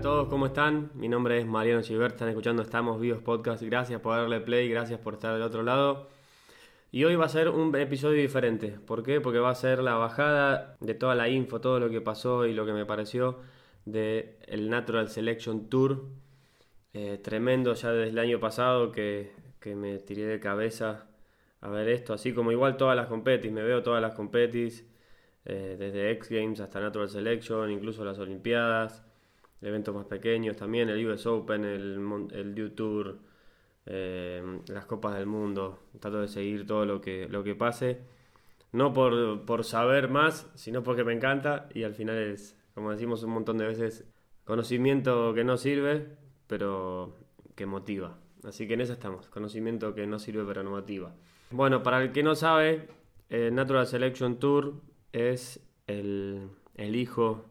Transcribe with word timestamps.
a 0.00 0.02
todos, 0.02 0.28
¿cómo 0.28 0.46
están? 0.46 0.90
Mi 0.94 1.08
nombre 1.10 1.38
es 1.38 1.46
Mariano 1.46 1.82
Gilbert, 1.82 2.14
están 2.14 2.30
escuchando 2.30 2.62
Estamos 2.62 2.98
Vivos 2.98 3.20
Podcast. 3.22 3.62
Gracias 3.62 4.00
por 4.00 4.16
darle 4.16 4.40
play, 4.40 4.66
gracias 4.66 4.98
por 4.98 5.12
estar 5.12 5.34
del 5.34 5.42
otro 5.42 5.62
lado. 5.62 6.08
Y 6.90 7.04
hoy 7.04 7.16
va 7.16 7.26
a 7.26 7.28
ser 7.28 7.50
un 7.50 7.76
episodio 7.76 8.18
diferente. 8.18 8.78
¿Por 8.86 9.02
qué? 9.02 9.20
Porque 9.20 9.40
va 9.40 9.50
a 9.50 9.54
ser 9.54 9.80
la 9.80 9.96
bajada 9.96 10.78
de 10.80 10.94
toda 10.94 11.14
la 11.14 11.28
info, 11.28 11.60
todo 11.60 11.78
lo 11.80 11.90
que 11.90 12.00
pasó 12.00 12.46
y 12.46 12.54
lo 12.54 12.64
que 12.64 12.72
me 12.72 12.86
pareció 12.86 13.40
de 13.84 14.38
el 14.46 14.70
Natural 14.70 15.10
Selection 15.10 15.68
Tour. 15.68 16.06
Eh, 16.94 17.20
tremendo 17.22 17.74
ya 17.74 17.92
desde 17.92 18.08
el 18.08 18.18
año 18.18 18.40
pasado 18.40 18.92
que, 18.92 19.34
que, 19.60 19.76
me 19.76 19.98
tiré 19.98 20.24
de 20.24 20.40
cabeza 20.40 21.08
a 21.60 21.68
ver 21.68 21.90
esto, 21.90 22.14
así 22.14 22.32
como 22.32 22.52
igual 22.52 22.78
todas 22.78 22.96
las 22.96 23.06
competis, 23.06 23.52
me 23.52 23.62
veo 23.62 23.82
todas 23.82 24.00
las 24.00 24.14
competis, 24.14 24.88
eh, 25.44 25.76
desde 25.78 26.10
X 26.12 26.30
Games 26.30 26.60
hasta 26.60 26.80
Natural 26.80 27.10
Selection, 27.10 27.70
incluso 27.70 28.02
las 28.02 28.18
Olimpiadas, 28.18 29.04
eventos 29.62 29.94
más 29.94 30.06
pequeños 30.06 30.56
también, 30.56 30.88
el 30.88 31.06
US 31.06 31.26
Open, 31.26 31.64
el, 31.64 32.28
el 32.32 32.72
Tour, 32.72 33.18
eh, 33.86 34.60
las 34.68 34.86
Copas 34.86 35.16
del 35.16 35.26
Mundo. 35.26 35.80
Trato 35.98 36.20
de 36.20 36.28
seguir 36.28 36.66
todo 36.66 36.86
lo 36.86 37.00
que, 37.00 37.28
lo 37.28 37.42
que 37.42 37.54
pase, 37.54 38.00
no 38.72 38.92
por, 38.92 39.44
por 39.44 39.64
saber 39.64 40.08
más, 40.08 40.50
sino 40.54 40.82
porque 40.82 41.04
me 41.04 41.12
encanta 41.12 41.68
y 41.74 41.82
al 41.82 41.94
final 41.94 42.18
es, 42.18 42.56
como 42.74 42.90
decimos 42.92 43.22
un 43.22 43.30
montón 43.30 43.58
de 43.58 43.66
veces, 43.66 44.04
conocimiento 44.44 45.34
que 45.34 45.44
no 45.44 45.56
sirve, 45.56 46.06
pero 46.46 47.16
que 47.54 47.66
motiva. 47.66 48.18
Así 48.44 48.66
que 48.66 48.74
en 48.74 48.80
eso 48.80 48.92
estamos, 48.92 49.28
conocimiento 49.28 49.94
que 49.94 50.06
no 50.06 50.18
sirve 50.18 50.44
pero 50.46 50.62
no 50.62 50.70
motiva. 50.70 51.14
Bueno, 51.50 51.82
para 51.82 52.02
el 52.02 52.12
que 52.12 52.22
no 52.22 52.34
sabe, 52.34 52.88
eh, 53.28 53.50
Natural 53.52 53.86
Selection 53.86 54.38
Tour 54.38 54.80
es 55.12 55.60
el, 55.86 56.48
el, 56.74 56.96
hijo 56.96 57.44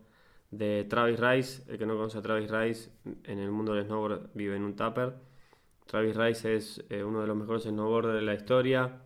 de 0.52 0.86
Travis 0.86 1.20
Rice. 1.20 1.64
El 1.72 1.78
que 1.78 1.86
no 1.86 1.96
conoce 1.96 2.18
a 2.18 2.22
Travis 2.22 2.50
Rice 2.50 2.90
en 3.24 3.40
el 3.40 3.52
mundo 3.52 3.74
del 3.74 3.86
snowboard 3.86 4.30
vive 4.34 4.56
en 4.56 4.64
un 4.64 4.76
tupper. 4.76 5.14
Travis 5.86 6.16
Rice 6.16 6.56
es 6.56 6.86
eh, 6.90 7.04
uno 7.04 7.22
de 7.22 7.28
los 7.28 7.36
mejores 7.36 7.64
snowboarders 7.64 8.16
de 8.16 8.22
la 8.22 8.34
historia. 8.34 9.02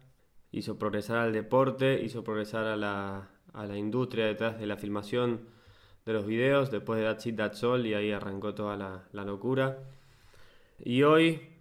Hizo 0.51 0.77
progresar 0.77 1.17
al 1.17 1.33
deporte, 1.33 2.01
hizo 2.03 2.23
progresar 2.23 2.65
a 2.65 2.75
la, 2.75 3.29
a 3.53 3.65
la 3.65 3.77
industria 3.77 4.25
detrás 4.25 4.59
de 4.59 4.67
la 4.67 4.77
filmación 4.77 5.41
de 6.05 6.13
los 6.13 6.25
videos. 6.25 6.71
Después 6.71 6.99
de 6.99 7.05
That's 7.05 7.25
It, 7.25 7.35
That's 7.37 7.63
All, 7.63 7.85
y 7.85 7.93
ahí 7.93 8.11
arrancó 8.11 8.53
toda 8.53 8.77
la, 8.77 9.03
la 9.11 9.23
locura. 9.23 9.79
Y 10.83 11.03
hoy 11.03 11.53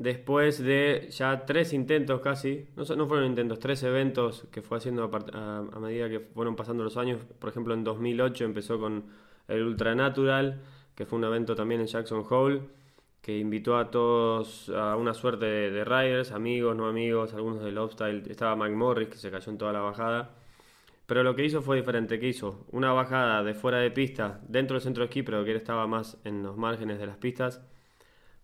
después 0.00 0.58
de 0.62 1.08
ya 1.10 1.44
tres 1.44 1.74
intentos 1.74 2.22
casi, 2.22 2.66
no, 2.74 2.84
no 2.96 3.06
fueron 3.06 3.26
intentos, 3.26 3.58
tres 3.58 3.82
eventos 3.82 4.46
que 4.50 4.62
fue 4.62 4.78
haciendo 4.78 5.04
a, 5.04 5.58
a, 5.58 5.78
medida 5.78 6.08
que 6.08 6.20
fueron 6.20 6.56
pasando 6.56 6.82
los 6.82 6.96
años. 6.96 7.20
Por 7.38 7.50
ejemplo, 7.50 7.74
en 7.74 7.84
2008 7.84 8.46
empezó 8.46 8.80
con 8.80 9.04
el 9.50 9.62
Ultranatural, 9.64 10.60
que 10.94 11.06
fue 11.06 11.18
un 11.18 11.24
evento 11.24 11.54
también 11.54 11.80
en 11.80 11.86
Jackson 11.86 12.24
Hole, 12.28 12.62
que 13.20 13.38
invitó 13.38 13.76
a 13.76 13.90
todos 13.90 14.70
a 14.70 14.96
una 14.96 15.12
suerte 15.14 15.44
de, 15.44 15.70
de 15.70 15.84
riders, 15.84 16.32
amigos, 16.32 16.74
no 16.76 16.86
amigos, 16.88 17.34
algunos 17.34 17.62
del 17.62 17.74
Lobstyle. 17.74 18.22
Estaba 18.30 18.56
Mike 18.56 18.76
Morris, 18.76 19.08
que 19.08 19.16
se 19.16 19.30
cayó 19.30 19.52
en 19.52 19.58
toda 19.58 19.72
la 19.72 19.80
bajada. 19.80 20.30
Pero 21.06 21.22
lo 21.22 21.34
que 21.34 21.44
hizo 21.44 21.60
fue 21.60 21.76
diferente. 21.76 22.18
¿Qué 22.18 22.28
hizo? 22.28 22.64
Una 22.70 22.92
bajada 22.92 23.42
de 23.42 23.52
fuera 23.52 23.78
de 23.78 23.90
pista, 23.90 24.40
dentro 24.48 24.76
del 24.76 24.82
centro 24.82 25.02
de 25.02 25.06
esquí, 25.06 25.22
pero 25.22 25.44
que 25.44 25.50
él 25.50 25.56
estaba 25.56 25.86
más 25.86 26.16
en 26.24 26.42
los 26.42 26.56
márgenes 26.56 26.98
de 26.98 27.06
las 27.06 27.16
pistas 27.16 27.60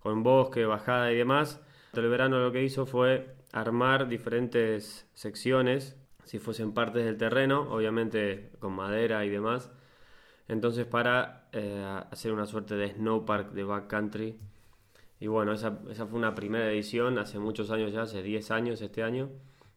con 0.07 0.23
bosque, 0.23 0.65
bajada 0.65 1.13
y 1.13 1.17
demás. 1.17 1.61
El 1.93 2.09
verano 2.09 2.39
lo 2.39 2.53
que 2.53 2.63
hizo 2.63 2.87
fue 2.87 3.35
armar 3.53 4.07
diferentes 4.07 5.09
secciones, 5.15 5.97
si 6.25 6.39
fuesen 6.39 6.73
partes 6.75 7.05
del 7.05 7.17
terreno, 7.17 7.73
obviamente 7.73 8.51
con 8.61 8.73
madera 8.73 9.25
y 9.25 9.31
demás. 9.31 9.71
Entonces 10.49 10.87
para 10.87 11.49
eh, 11.53 11.85
hacer 12.11 12.33
una 12.33 12.47
suerte 12.47 12.77
de 12.77 12.93
snowpark 12.95 13.53
de 13.53 13.65
backcountry. 13.65 14.39
Y 15.19 15.27
bueno, 15.29 15.53
esa, 15.53 15.81
esa 15.91 16.07
fue 16.07 16.19
una 16.19 16.35
primera 16.35 16.71
edición 16.71 17.19
hace 17.19 17.39
muchos 17.39 17.71
años 17.71 17.93
ya, 17.93 18.03
hace 18.03 18.23
10 18.23 18.51
años 18.51 18.83
este 18.83 19.03
año. 19.03 19.31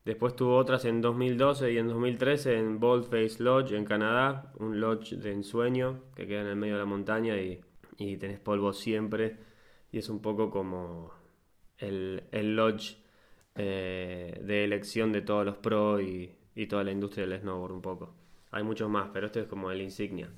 Después 0.05 0.35
tuvo 0.35 0.55
otras 0.57 0.85
en 0.85 1.01
2012 1.01 1.71
y 1.73 1.77
en 1.77 1.88
2013 1.88 2.57
en 2.57 2.79
Boldface 2.79 3.44
Lodge 3.44 3.73
en 3.73 3.85
Canadá, 3.85 4.53
un 4.57 4.79
lodge 4.79 5.16
de 5.16 5.31
ensueño 5.31 6.01
que 6.16 6.25
queda 6.27 6.41
en 6.41 6.47
el 6.47 6.55
medio 6.55 6.75
de 6.75 6.79
la 6.79 6.85
montaña 6.85 7.38
y, 7.38 7.61
y 7.97 8.17
tenés 8.17 8.39
polvo 8.39 8.73
siempre 8.73 9.38
y 9.91 9.97
es 9.99 10.09
un 10.09 10.21
poco 10.21 10.49
como 10.49 11.11
el, 11.77 12.23
el 12.31 12.55
lodge 12.55 12.97
eh, 13.55 14.39
de 14.41 14.63
elección 14.63 15.11
de 15.11 15.21
todos 15.21 15.45
los 15.45 15.57
pros 15.57 16.01
y, 16.01 16.31
y, 16.55 16.67
toda 16.67 16.83
la 16.83 16.91
industria 16.91 17.27
del 17.27 17.39
snowboard 17.41 17.73
un 17.73 17.81
poco. 17.81 18.13
Hay 18.51 18.63
muchos 18.63 18.89
más, 18.89 19.09
pero 19.13 19.27
este 19.27 19.41
es 19.41 19.47
como 19.47 19.71
el 19.71 19.81
insignia. 19.81 20.29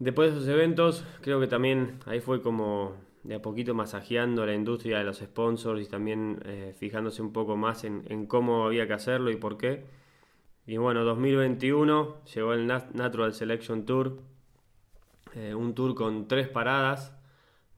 Después 0.00 0.32
de 0.32 0.38
esos 0.38 0.48
eventos, 0.48 1.04
creo 1.20 1.38
que 1.38 1.46
también 1.46 2.00
ahí 2.06 2.20
fue 2.20 2.42
como 2.42 2.96
de 3.22 3.36
a 3.36 3.42
poquito 3.42 3.74
masajeando 3.74 4.44
la 4.44 4.54
industria 4.54 4.98
de 4.98 5.04
los 5.04 5.18
sponsors 5.18 5.80
y 5.80 5.86
también 5.86 6.40
eh, 6.44 6.74
fijándose 6.76 7.22
un 7.22 7.32
poco 7.32 7.56
más 7.56 7.84
en, 7.84 8.02
en, 8.08 8.26
cómo 8.26 8.66
había 8.66 8.88
que 8.88 8.94
hacerlo 8.94 9.30
y 9.30 9.36
por 9.36 9.56
qué. 9.56 9.84
Y 10.66 10.76
bueno, 10.78 11.04
2021 11.04 12.24
llegó 12.34 12.52
el 12.54 12.66
Natural 12.66 13.32
Selection 13.32 13.86
Tour, 13.86 14.18
eh, 15.34 15.54
un 15.54 15.74
tour 15.74 15.94
con 15.94 16.26
tres 16.26 16.48
paradas 16.48 17.14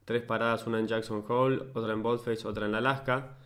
tres 0.05 0.23
paradas, 0.23 0.67
una 0.67 0.79
en 0.79 0.87
Jackson 0.87 1.23
Hole, 1.27 1.63
otra 1.73 1.93
en 1.93 2.03
Boldface, 2.03 2.47
otra 2.47 2.65
en 2.65 2.75
Alaska. 2.75 3.37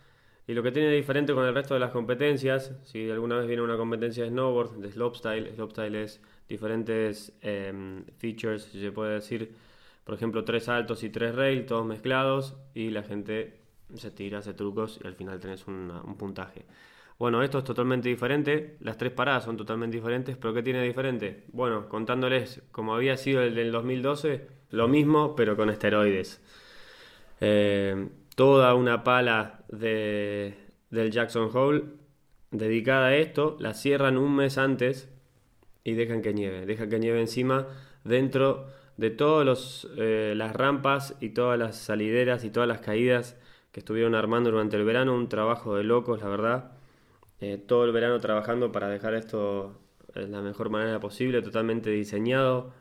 Y 0.48 0.54
lo 0.54 0.62
que 0.62 0.72
tiene 0.72 0.90
diferente 0.90 1.34
con 1.34 1.44
el 1.44 1.54
resto 1.54 1.74
de 1.74 1.80
las 1.80 1.92
competencias, 1.92 2.72
si 2.82 3.10
alguna 3.10 3.36
vez 3.36 3.46
viene 3.46 3.62
una 3.62 3.76
competencia 3.76 4.24
de 4.24 4.30
snowboard, 4.30 4.78
de 4.78 4.90
slopestyle, 4.90 5.54
slopestyle 5.54 5.94
es 5.96 6.22
diferentes 6.48 7.38
eh, 7.42 8.02
features, 8.16 8.62
si 8.62 8.80
se 8.80 8.90
puede 8.90 9.12
decir, 9.12 9.54
por 10.04 10.14
ejemplo, 10.14 10.44
tres 10.44 10.70
altos 10.70 11.04
y 11.04 11.10
tres 11.10 11.34
rail, 11.34 11.66
todos 11.66 11.84
mezclados, 11.84 12.56
y 12.74 12.88
la 12.88 13.02
gente 13.02 13.60
se 13.94 14.10
tira, 14.10 14.38
hace 14.38 14.54
trucos 14.54 14.98
y 15.04 15.06
al 15.06 15.14
final 15.14 15.38
tenés 15.38 15.66
un 15.66 16.16
puntaje. 16.18 16.64
Bueno, 17.18 17.42
esto 17.42 17.58
es 17.58 17.64
totalmente 17.64 18.08
diferente, 18.08 18.78
las 18.80 18.96
tres 18.96 19.12
paradas 19.12 19.44
son 19.44 19.58
totalmente 19.58 19.96
diferentes, 19.96 20.38
pero 20.38 20.54
¿qué 20.54 20.62
tiene 20.62 20.82
diferente? 20.82 21.44
Bueno, 21.52 21.90
contándoles 21.90 22.62
como 22.70 22.94
había 22.94 23.18
sido 23.18 23.42
el 23.42 23.54
del 23.54 23.70
2012, 23.70 24.46
lo 24.70 24.88
mismo 24.88 25.36
pero 25.36 25.56
con 25.56 25.68
esteroides. 25.68 26.40
Eh, 27.40 28.08
toda 28.38 28.72
una 28.76 29.02
pala 29.02 29.64
de, 29.66 30.54
del 30.90 31.10
Jackson 31.10 31.50
Hole 31.52 31.86
dedicada 32.52 33.08
a 33.08 33.16
esto, 33.16 33.56
la 33.58 33.74
cierran 33.74 34.16
un 34.16 34.36
mes 34.36 34.58
antes 34.58 35.12
y 35.82 35.94
dejan 35.94 36.22
que 36.22 36.32
nieve, 36.32 36.64
dejan 36.64 36.88
que 36.88 37.00
nieve 37.00 37.20
encima 37.20 37.66
dentro 38.04 38.68
de 38.96 39.10
todas 39.10 39.88
eh, 39.96 40.34
las 40.36 40.54
rampas 40.54 41.16
y 41.20 41.30
todas 41.30 41.58
las 41.58 41.78
salideras 41.78 42.44
y 42.44 42.50
todas 42.50 42.68
las 42.68 42.78
caídas 42.78 43.36
que 43.72 43.80
estuvieron 43.80 44.14
armando 44.14 44.52
durante 44.52 44.76
el 44.76 44.84
verano, 44.84 45.16
un 45.16 45.28
trabajo 45.28 45.74
de 45.74 45.82
locos, 45.82 46.20
la 46.20 46.28
verdad. 46.28 46.72
Eh, 47.40 47.58
todo 47.58 47.86
el 47.86 47.90
verano 47.90 48.20
trabajando 48.20 48.70
para 48.70 48.88
dejar 48.88 49.14
esto 49.14 49.80
de 50.14 50.28
la 50.28 50.42
mejor 50.42 50.70
manera 50.70 51.00
posible, 51.00 51.42
totalmente 51.42 51.90
diseñado. 51.90 52.72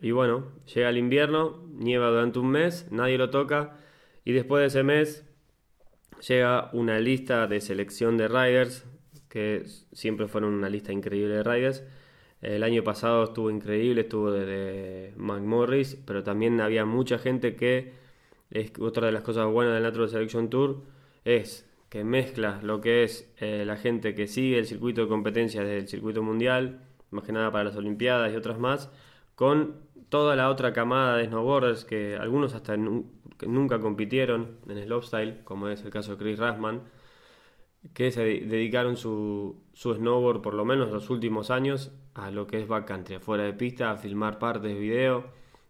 Y 0.00 0.10
bueno, 0.10 0.46
llega 0.74 0.90
el 0.90 0.98
invierno, 0.98 1.62
nieva 1.68 2.10
durante 2.10 2.40
un 2.40 2.50
mes, 2.50 2.88
nadie 2.90 3.16
lo 3.16 3.30
toca, 3.30 3.78
y 4.24 4.32
después 4.32 4.60
de 4.60 4.66
ese 4.66 4.82
mes 4.82 5.24
llega 6.26 6.70
una 6.72 6.98
lista 6.98 7.46
de 7.46 7.60
selección 7.60 8.16
de 8.16 8.28
riders, 8.28 8.86
que 9.28 9.64
siempre 9.92 10.28
fueron 10.28 10.54
una 10.54 10.68
lista 10.68 10.92
increíble 10.92 11.34
de 11.34 11.42
riders. 11.42 11.84
El 12.40 12.62
año 12.62 12.84
pasado 12.84 13.24
estuvo 13.24 13.50
increíble, 13.50 14.02
estuvo 14.02 14.30
desde 14.30 15.12
McMorris, 15.16 15.96
pero 16.06 16.22
también 16.22 16.60
había 16.60 16.84
mucha 16.84 17.18
gente 17.18 17.56
que, 17.56 17.92
es 18.50 18.72
otra 18.78 19.06
de 19.06 19.12
las 19.12 19.22
cosas 19.22 19.50
buenas 19.50 19.74
del 19.74 19.82
Natural 19.82 20.08
Selection 20.08 20.50
Tour, 20.50 20.82
es 21.24 21.68
que 21.88 22.04
mezcla 22.04 22.60
lo 22.62 22.80
que 22.80 23.04
es 23.04 23.32
eh, 23.38 23.64
la 23.66 23.76
gente 23.76 24.14
que 24.14 24.26
sigue 24.26 24.58
el 24.58 24.66
circuito 24.66 25.02
de 25.02 25.08
competencia 25.08 25.62
desde 25.62 25.78
el 25.78 25.88
circuito 25.88 26.22
mundial, 26.22 26.80
más 27.10 27.24
que 27.24 27.32
nada 27.32 27.50
para 27.50 27.64
las 27.64 27.76
Olimpiadas 27.76 28.32
y 28.32 28.36
otras 28.36 28.58
más, 28.58 28.90
con 29.34 29.76
toda 30.14 30.36
la 30.36 30.48
otra 30.48 30.72
camada 30.72 31.16
de 31.16 31.26
snowboarders 31.26 31.84
que 31.84 32.14
algunos 32.14 32.54
hasta 32.54 32.76
que 33.36 33.48
nunca 33.48 33.80
compitieron 33.80 34.58
en 34.68 34.80
slopestyle, 34.84 35.42
como 35.42 35.66
es 35.66 35.82
el 35.82 35.90
caso 35.90 36.12
de 36.12 36.18
Chris 36.18 36.38
Rasman, 36.38 36.82
que 37.94 38.12
se 38.12 38.22
dedicaron 38.22 38.96
su, 38.96 39.60
su 39.72 39.92
snowboard 39.92 40.40
por 40.40 40.54
lo 40.54 40.64
menos 40.64 40.92
los 40.92 41.10
últimos 41.10 41.50
años 41.50 41.90
a 42.14 42.30
lo 42.30 42.46
que 42.46 42.60
es 42.60 42.68
backcountry, 42.68 43.18
fuera 43.18 43.42
de 43.42 43.54
pista, 43.54 43.90
a 43.90 43.96
filmar 43.96 44.38
partes 44.38 44.72
de 44.72 44.78
video. 44.78 45.24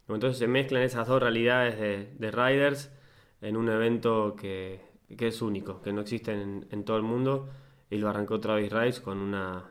Entonces 0.08 0.36
se 0.36 0.46
mezclan 0.46 0.82
esas 0.82 1.08
dos 1.08 1.22
realidades 1.22 1.80
de, 1.80 2.12
de 2.18 2.30
riders 2.30 2.92
en 3.40 3.56
un 3.56 3.70
evento 3.70 4.36
que 4.36 4.82
que 5.16 5.28
es 5.28 5.40
único, 5.40 5.80
que 5.80 5.92
no 5.94 6.02
existe 6.02 6.32
en, 6.32 6.66
en, 6.70 6.84
todo 6.84 6.98
el 6.98 7.02
mundo 7.02 7.48
y 7.88 7.96
lo 7.96 8.10
arrancó 8.10 8.40
Travis 8.40 8.70
Rice 8.70 9.00
con 9.00 9.18
una 9.18 9.70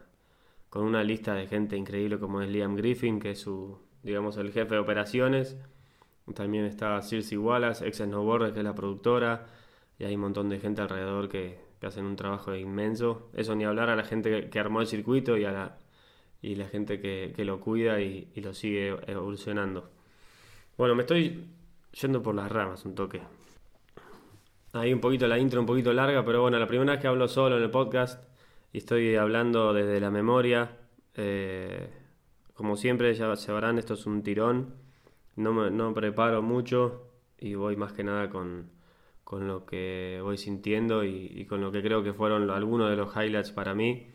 con 0.70 0.84
una 0.84 1.04
lista 1.04 1.36
de 1.36 1.46
gente 1.48 1.76
increíble 1.78 2.18
como 2.18 2.42
es 2.42 2.50
Liam 2.50 2.76
Griffin, 2.76 3.20
que 3.20 3.32
es 3.32 3.42
su 3.42 3.83
digamos 4.04 4.38
el 4.38 4.52
jefe 4.52 4.76
de 4.76 4.80
operaciones. 4.80 5.58
También 6.36 6.66
está 6.66 7.02
Circe 7.02 7.38
Wallace, 7.38 7.86
ex 7.88 7.98
snowboarder, 7.98 8.54
que 8.54 8.60
es 8.60 8.66
la 8.66 8.76
productora, 8.76 9.46
y 10.00 10.06
hay 10.06 10.16
un 10.16 10.22
montón 10.22 10.50
de 10.50 10.60
gente 10.60 10.82
alrededor 10.82 11.28
que, 11.28 11.60
que 11.80 11.88
hacen 11.88 12.06
un 12.06 12.16
trabajo 12.16 12.56
inmenso. 12.56 13.30
Eso 13.34 13.56
ni 13.56 13.66
hablar 13.66 13.90
a 13.90 13.96
la 13.96 14.04
gente 14.04 14.50
que, 14.50 14.60
armó 14.60 14.82
el 14.82 14.88
circuito 14.88 15.38
y 15.38 15.46
a 15.46 15.52
la, 15.52 15.78
y 16.42 16.56
la 16.56 16.68
gente 16.68 17.02
que, 17.02 17.34
que 17.36 17.44
lo 17.44 17.60
cuida 17.60 18.00
y, 18.00 18.30
y, 18.36 18.42
lo 18.42 18.54
sigue 18.54 18.96
evolucionando. 19.08 19.90
Bueno, 20.78 20.96
me 20.96 21.02
estoy 21.02 21.46
yendo 22.02 22.22
por 22.24 22.36
las 22.36 22.52
ramas 22.52 22.86
un 22.86 22.96
toque. 22.96 23.22
Ahí 24.72 24.94
un 24.94 25.02
poquito 25.02 25.28
la 25.28 25.38
intro, 25.38 25.60
un 25.60 25.68
poquito 25.68 25.94
larga, 25.94 26.26
pero 26.26 26.42
bueno, 26.42 26.58
la 26.58 26.68
primera 26.68 26.94
vez 26.94 27.02
que 27.02 27.08
hablo 27.08 27.28
solo 27.28 27.58
en 27.58 27.64
el 27.64 27.70
podcast 27.70 28.24
y 28.72 28.80
estoy 28.80 29.16
hablando 29.16 29.72
desde 29.74 30.00
la 30.00 30.10
memoria. 30.10 30.78
Eh, 31.16 32.03
como 32.64 32.78
siempre, 32.78 33.14
ya 33.14 33.36
se 33.36 33.52
verán, 33.52 33.78
esto 33.78 33.96
es 33.96 34.06
un 34.06 34.24
tirón. 34.24 34.76
No 35.36 35.52
me 35.52 35.70
no 35.70 35.94
preparo 35.94 36.42
mucho 36.42 37.10
y 37.38 37.56
voy 37.56 37.76
más 37.76 37.92
que 37.92 38.06
nada 38.06 38.30
con, 38.30 38.70
con 39.26 39.50
lo 39.50 39.66
que 39.66 40.22
voy 40.24 40.38
sintiendo 40.38 41.04
y, 41.04 41.46
con 41.46 41.60
lo 41.60 41.74
que 41.74 41.82
creo 41.84 42.04
que 42.04 42.14
fueron 42.14 42.50
algunos 42.50 42.90
de 42.90 42.96
los 42.96 43.14
highlights 43.14 43.52
para 43.52 43.74
mí. 43.74 44.08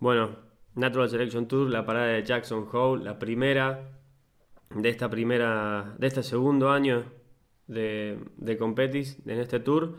Bueno, 0.00 0.36
Natural 0.74 1.08
Selection 1.08 1.48
Tour, 1.48 1.70
la 1.70 1.86
parada 1.86 2.08
de 2.08 2.22
Jackson 2.22 2.68
Hole, 2.70 3.04
la 3.04 3.18
primera 3.18 3.88
de 4.68 4.90
esta 4.90 5.08
primera, 5.08 5.94
de 5.96 6.08
este 6.08 6.22
segundo 6.22 6.68
año 6.70 7.04
de, 7.68 8.18
de 8.36 8.58
Competis 8.58 9.18
en 9.26 9.40
este 9.40 9.60
tour. 9.60 9.96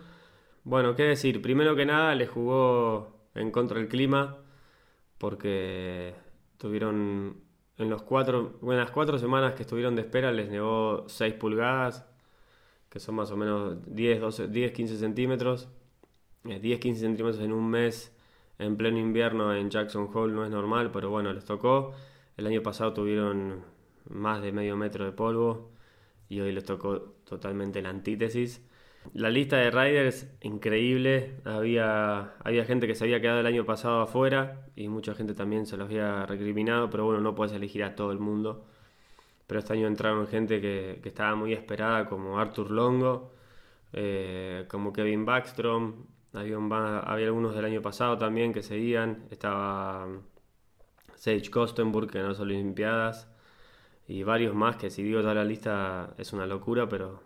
Bueno, 0.64 0.94
qué 0.94 1.06
decir, 1.06 1.42
primero 1.42 1.76
que 1.76 1.88
nada 1.88 2.14
le 2.14 2.28
jugó 2.28 3.26
en 3.34 3.50
contra 3.50 3.80
del 3.80 3.88
clima 3.88 4.38
porque 5.18 6.14
tuvieron 6.62 7.42
en 7.80 7.90
las 7.90 8.04
cuatro 8.04 9.18
semanas 9.18 9.56
que 9.56 9.64
estuvieron 9.64 9.96
de 9.96 10.04
espera 10.04 10.32
les 10.32 10.50
nevó 10.50 11.06
6 11.08 11.34
pulgadas, 11.34 12.06
que 12.90 13.00
son 13.00 13.16
más 13.16 13.32
o 13.32 13.38
menos 13.38 13.80
10, 13.88 14.22
12, 14.22 14.48
10 14.50 14.72
15 14.72 14.98
centímetros. 14.98 15.70
10, 16.44 16.64
eh, 16.64 16.80
15 16.80 17.02
centímetros 17.02 17.42
en 17.44 17.52
un 17.52 17.68
mes 17.68 18.16
en 18.60 18.78
pleno 18.78 19.00
invierno 19.00 19.56
en 19.56 19.72
Jackson 19.72 20.10
Hole 20.14 20.34
no 20.34 20.46
es 20.46 20.52
normal, 20.52 20.92
pero 20.92 21.10
bueno, 21.10 21.34
les 21.34 21.46
tocó. 21.46 21.94
El 22.38 22.46
año 22.46 22.62
pasado 22.62 22.94
tuvieron 22.94 23.64
más 24.10 24.44
de 24.44 24.52
medio 24.52 24.78
metro 24.78 25.04
de 25.06 25.12
polvo 25.12 25.72
y 26.30 26.42
hoy 26.42 26.52
les 26.52 26.64
tocó 26.64 27.00
totalmente 27.26 27.82
la 27.82 27.90
antítesis. 27.90 28.62
La 29.14 29.30
lista 29.30 29.58
de 29.58 29.72
riders, 29.72 30.28
increíble. 30.42 31.36
Había, 31.44 32.34
había 32.44 32.66
gente 32.66 32.88
que 32.88 32.96
se 32.96 33.04
había 33.04 33.20
quedado 33.20 33.40
el 33.42 33.46
año 33.46 33.66
pasado 33.66 34.02
afuera 34.02 34.68
y 34.76 34.88
mucha 34.88 35.16
gente 35.16 35.34
también 35.34 35.66
se 35.66 35.78
los 35.78 35.88
había 35.88 36.26
recriminado, 36.26 36.90
pero 36.90 37.06
bueno, 37.06 37.20
no 37.22 37.36
puedes 37.36 37.54
elegir 37.54 37.84
a 37.84 37.96
todo 37.96 38.12
el 38.12 38.20
mundo. 38.20 38.66
Pero 39.48 39.60
este 39.60 39.74
año 39.74 39.88
entraron 39.88 40.28
gente 40.28 40.62
que, 40.62 41.00
que 41.04 41.10
estaba 41.10 41.36
muy 41.36 41.54
esperada, 41.54 42.08
como 42.08 42.40
Arthur 42.40 42.72
Longo, 42.72 43.34
eh, 43.94 44.66
como 44.70 44.94
Kevin 44.94 45.26
Backstrom. 45.26 46.06
Había, 46.34 46.58
había 47.00 47.26
algunos 47.28 47.56
del 47.56 47.66
año 47.66 47.82
pasado 47.82 48.18
también 48.18 48.54
que 48.54 48.64
seguían. 48.64 49.26
Estaba 49.32 50.08
Sage 51.16 51.50
Kostenburg 51.52 52.16
en 52.16 52.28
las 52.28 52.40
Olimpiadas 52.40 53.28
y 54.08 54.24
varios 54.24 54.56
más 54.56 54.76
que 54.78 54.90
si 54.90 55.04
digo 55.04 55.22
toda 55.22 55.36
la 55.36 55.44
lista 55.44 56.14
es 56.18 56.34
una 56.34 56.46
locura, 56.46 56.90
pero 56.90 57.22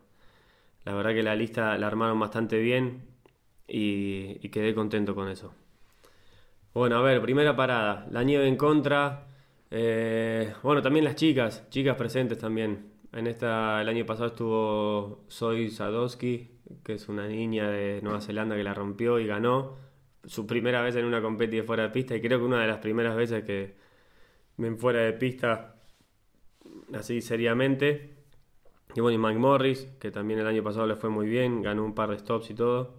la 0.86 0.94
verdad 0.94 1.14
que 1.14 1.24
la 1.24 1.36
lista 1.36 1.78
la 1.78 1.88
armaron 1.88 2.20
bastante 2.20 2.60
bien 2.60 3.04
y, 3.68 4.48
quedé 4.50 4.74
contento 4.76 5.16
con 5.16 5.30
eso. 5.30 5.54
Bueno, 6.74 6.98
a 6.98 7.02
ver, 7.02 7.22
primera 7.22 7.56
parada, 7.56 8.08
la 8.12 8.24
nieve 8.24 8.48
en 8.48 8.56
contra. 8.56 9.28
Eh, 9.72 10.54
bueno, 10.62 10.82
también 10.82 11.06
las 11.06 11.16
chicas, 11.16 11.68
chicas 11.70 11.96
presentes 11.96 12.38
también. 12.38 12.92
En 13.14 13.28
esta, 13.28 13.82
el 13.82 13.90
año 13.90 14.06
pasado 14.06 14.28
estuvo 14.28 15.24
Soy 15.28 15.72
Sadowski, 15.72 16.52
que 16.84 16.94
es 16.94 17.10
una 17.10 17.28
niña 17.28 17.70
de 17.70 18.02
Nueva 18.04 18.22
Zelanda 18.22 18.56
que 18.56 18.64
la 18.64 18.74
rompió 18.74 19.20
y 19.20 19.26
ganó. 19.26 19.78
Su 20.26 20.46
primera 20.46 20.82
vez 20.82 20.96
en 20.96 21.06
una 21.06 21.22
competición 21.22 21.66
fuera 21.66 21.84
de 21.84 21.90
pista 21.90 22.16
y 22.16 22.22
creo 22.22 22.40
que 22.40 22.46
una 22.46 22.62
de 22.62 22.68
las 22.68 22.80
primeras 22.80 23.16
veces 23.16 23.44
que 23.44 23.76
ven 24.58 24.78
fuera 24.78 25.02
de 25.02 25.14
pista 25.14 25.76
así 26.94 27.22
seriamente. 27.22 28.14
Y 28.95 29.01
bueno, 29.01 29.15
y 29.15 29.18
Mike 29.21 29.39
Morris, 29.39 29.88
que 30.00 30.09
también 30.09 30.39
el 30.39 30.47
año 30.47 30.63
pasado 30.63 30.88
le 30.88 30.95
fue 30.95 31.09
muy 31.09 31.27
bien, 31.27 31.62
ganó 31.62 31.83
un 31.83 31.94
par 31.94 32.12
de 32.12 32.18
stops 32.18 32.50
y 32.50 32.53
todo. 32.53 32.94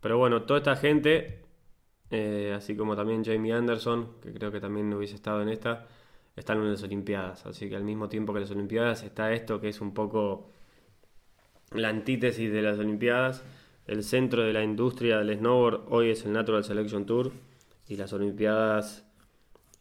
Pero 0.00 0.16
bueno, 0.16 0.42
toda 0.42 0.58
esta 0.58 0.76
gente, 0.76 1.42
eh, 2.10 2.54
así 2.56 2.76
como 2.76 2.94
también 2.94 3.24
Jamie 3.24 3.52
Anderson, 3.52 4.20
que 4.22 4.32
creo 4.32 4.52
que 4.52 4.60
también 4.60 4.92
hubiese 4.94 5.16
estado 5.16 5.42
en 5.42 5.48
esta, 5.48 5.88
están 6.36 6.58
en 6.58 6.70
las 6.70 6.82
Olimpiadas. 6.84 7.46
Así 7.46 7.68
que 7.68 7.74
al 7.74 7.82
mismo 7.82 8.08
tiempo 8.08 8.32
que 8.32 8.40
las 8.40 8.50
Olimpiadas 8.52 9.02
está 9.02 9.32
esto 9.32 9.60
que 9.60 9.68
es 9.70 9.80
un 9.80 9.92
poco 9.92 10.50
la 11.72 11.88
antítesis 11.88 12.52
de 12.52 12.62
las 12.62 12.78
Olimpiadas. 12.78 13.44
El 13.86 14.04
centro 14.04 14.44
de 14.44 14.52
la 14.52 14.62
industria 14.62 15.18
del 15.18 15.36
snowboard 15.36 15.86
hoy 15.88 16.10
es 16.10 16.24
el 16.24 16.32
Natural 16.32 16.62
Selection 16.62 17.06
Tour 17.06 17.32
y 17.88 17.96
las 17.96 18.12
Olimpiadas, 18.12 19.04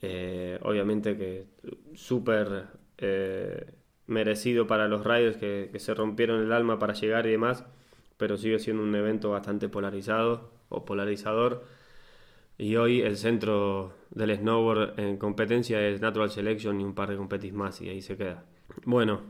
eh, 0.02 0.58
obviamente 0.64 1.16
que 1.16 1.46
súper 1.94 2.66
eh, 2.98 3.79
merecido 4.10 4.68
para 4.68 4.88
los 4.88 5.04
rayos 5.04 5.38
que, 5.38 5.72
se 5.78 5.94
rompieron 5.94 6.44
el 6.44 6.52
alma 6.52 6.80
para 6.80 6.94
llegar 6.94 7.28
y 7.28 7.32
demás, 7.32 7.66
pero 8.18 8.38
sigue 8.38 8.60
siendo 8.60 8.84
un 8.84 8.94
evento 8.96 9.30
bastante 9.30 9.70
polarizado 9.70 10.52
o 10.70 10.84
polarizador. 10.84 11.64
Y 12.58 12.76
hoy 12.76 13.02
el 13.02 13.16
centro 13.18 13.94
del 14.10 14.36
snowboard 14.36 15.00
en 15.00 15.18
competencia 15.18 15.88
es 15.88 16.02
Natural 16.02 16.30
Selection 16.30 16.82
y 16.82 16.84
un 16.84 16.94
par 16.94 17.10
de 17.10 17.16
competis 17.16 17.54
más 17.54 17.82
y 17.82 17.90
ahí 17.90 18.02
se 18.02 18.18
queda. 18.18 18.44
Bueno, 18.84 19.22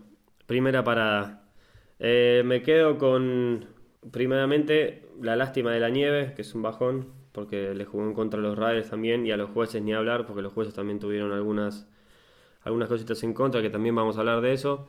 primera 0.48 0.84
parada. 0.84 1.44
Eh, 2.00 2.42
me 2.46 2.62
quedo 2.64 2.98
con, 2.98 3.66
primeramente, 4.12 5.04
la 5.22 5.36
lástima 5.36 5.72
de 5.72 5.80
la 5.80 5.90
nieve, 5.90 6.34
que 6.36 6.42
es 6.42 6.56
un 6.56 6.62
bajón, 6.64 7.14
porque 7.34 7.76
le 7.76 7.86
jugó 7.86 8.06
en 8.06 8.14
contra 8.14 8.40
a 8.40 8.44
los 8.44 8.58
riders 8.58 8.90
también 8.90 9.28
y 9.28 9.32
a 9.32 9.38
los 9.38 9.50
jueces 9.52 9.82
ni 9.82 9.94
hablar, 9.94 10.26
porque 10.26 10.42
los 10.42 10.54
jueces 10.54 10.74
también 10.74 11.00
tuvieron 11.00 11.32
algunas 11.32 11.88
algunas 12.64 12.90
cositas 12.90 13.22
en 13.24 13.34
contra, 13.34 13.62
que 13.62 13.70
también 13.70 13.96
vamos 13.96 14.18
a 14.18 14.20
hablar 14.20 14.42
de 14.42 14.54
eso. 14.54 14.88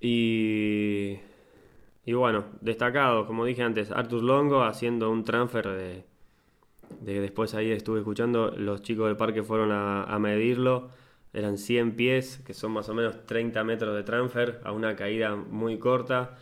Y, 0.00 1.18
y 2.04 2.12
bueno, 2.12 2.44
destacado, 2.60 3.26
como 3.26 3.44
dije 3.44 3.62
antes, 3.62 3.90
Arthur 3.90 4.22
Longo 4.22 4.62
haciendo 4.62 5.10
un 5.10 5.24
transfer 5.24 5.68
de, 5.68 6.04
de 7.00 7.20
después 7.20 7.54
ahí 7.54 7.70
estuve 7.70 8.00
escuchando, 8.00 8.50
los 8.56 8.82
chicos 8.82 9.06
del 9.06 9.16
parque 9.16 9.42
fueron 9.42 9.70
a, 9.72 10.18
medirlo, 10.18 10.88
eran 11.32 11.58
100 11.58 11.96
pies, 11.96 12.42
que 12.46 12.54
son 12.54 12.72
más 12.72 12.88
o 12.88 12.94
menos 12.94 13.26
30 13.26 13.62
metros 13.64 13.94
de 13.94 14.02
transfer, 14.02 14.60
a 14.64 14.72
una 14.72 14.96
caída 14.96 15.36
muy 15.36 15.78
corta, 15.78 16.36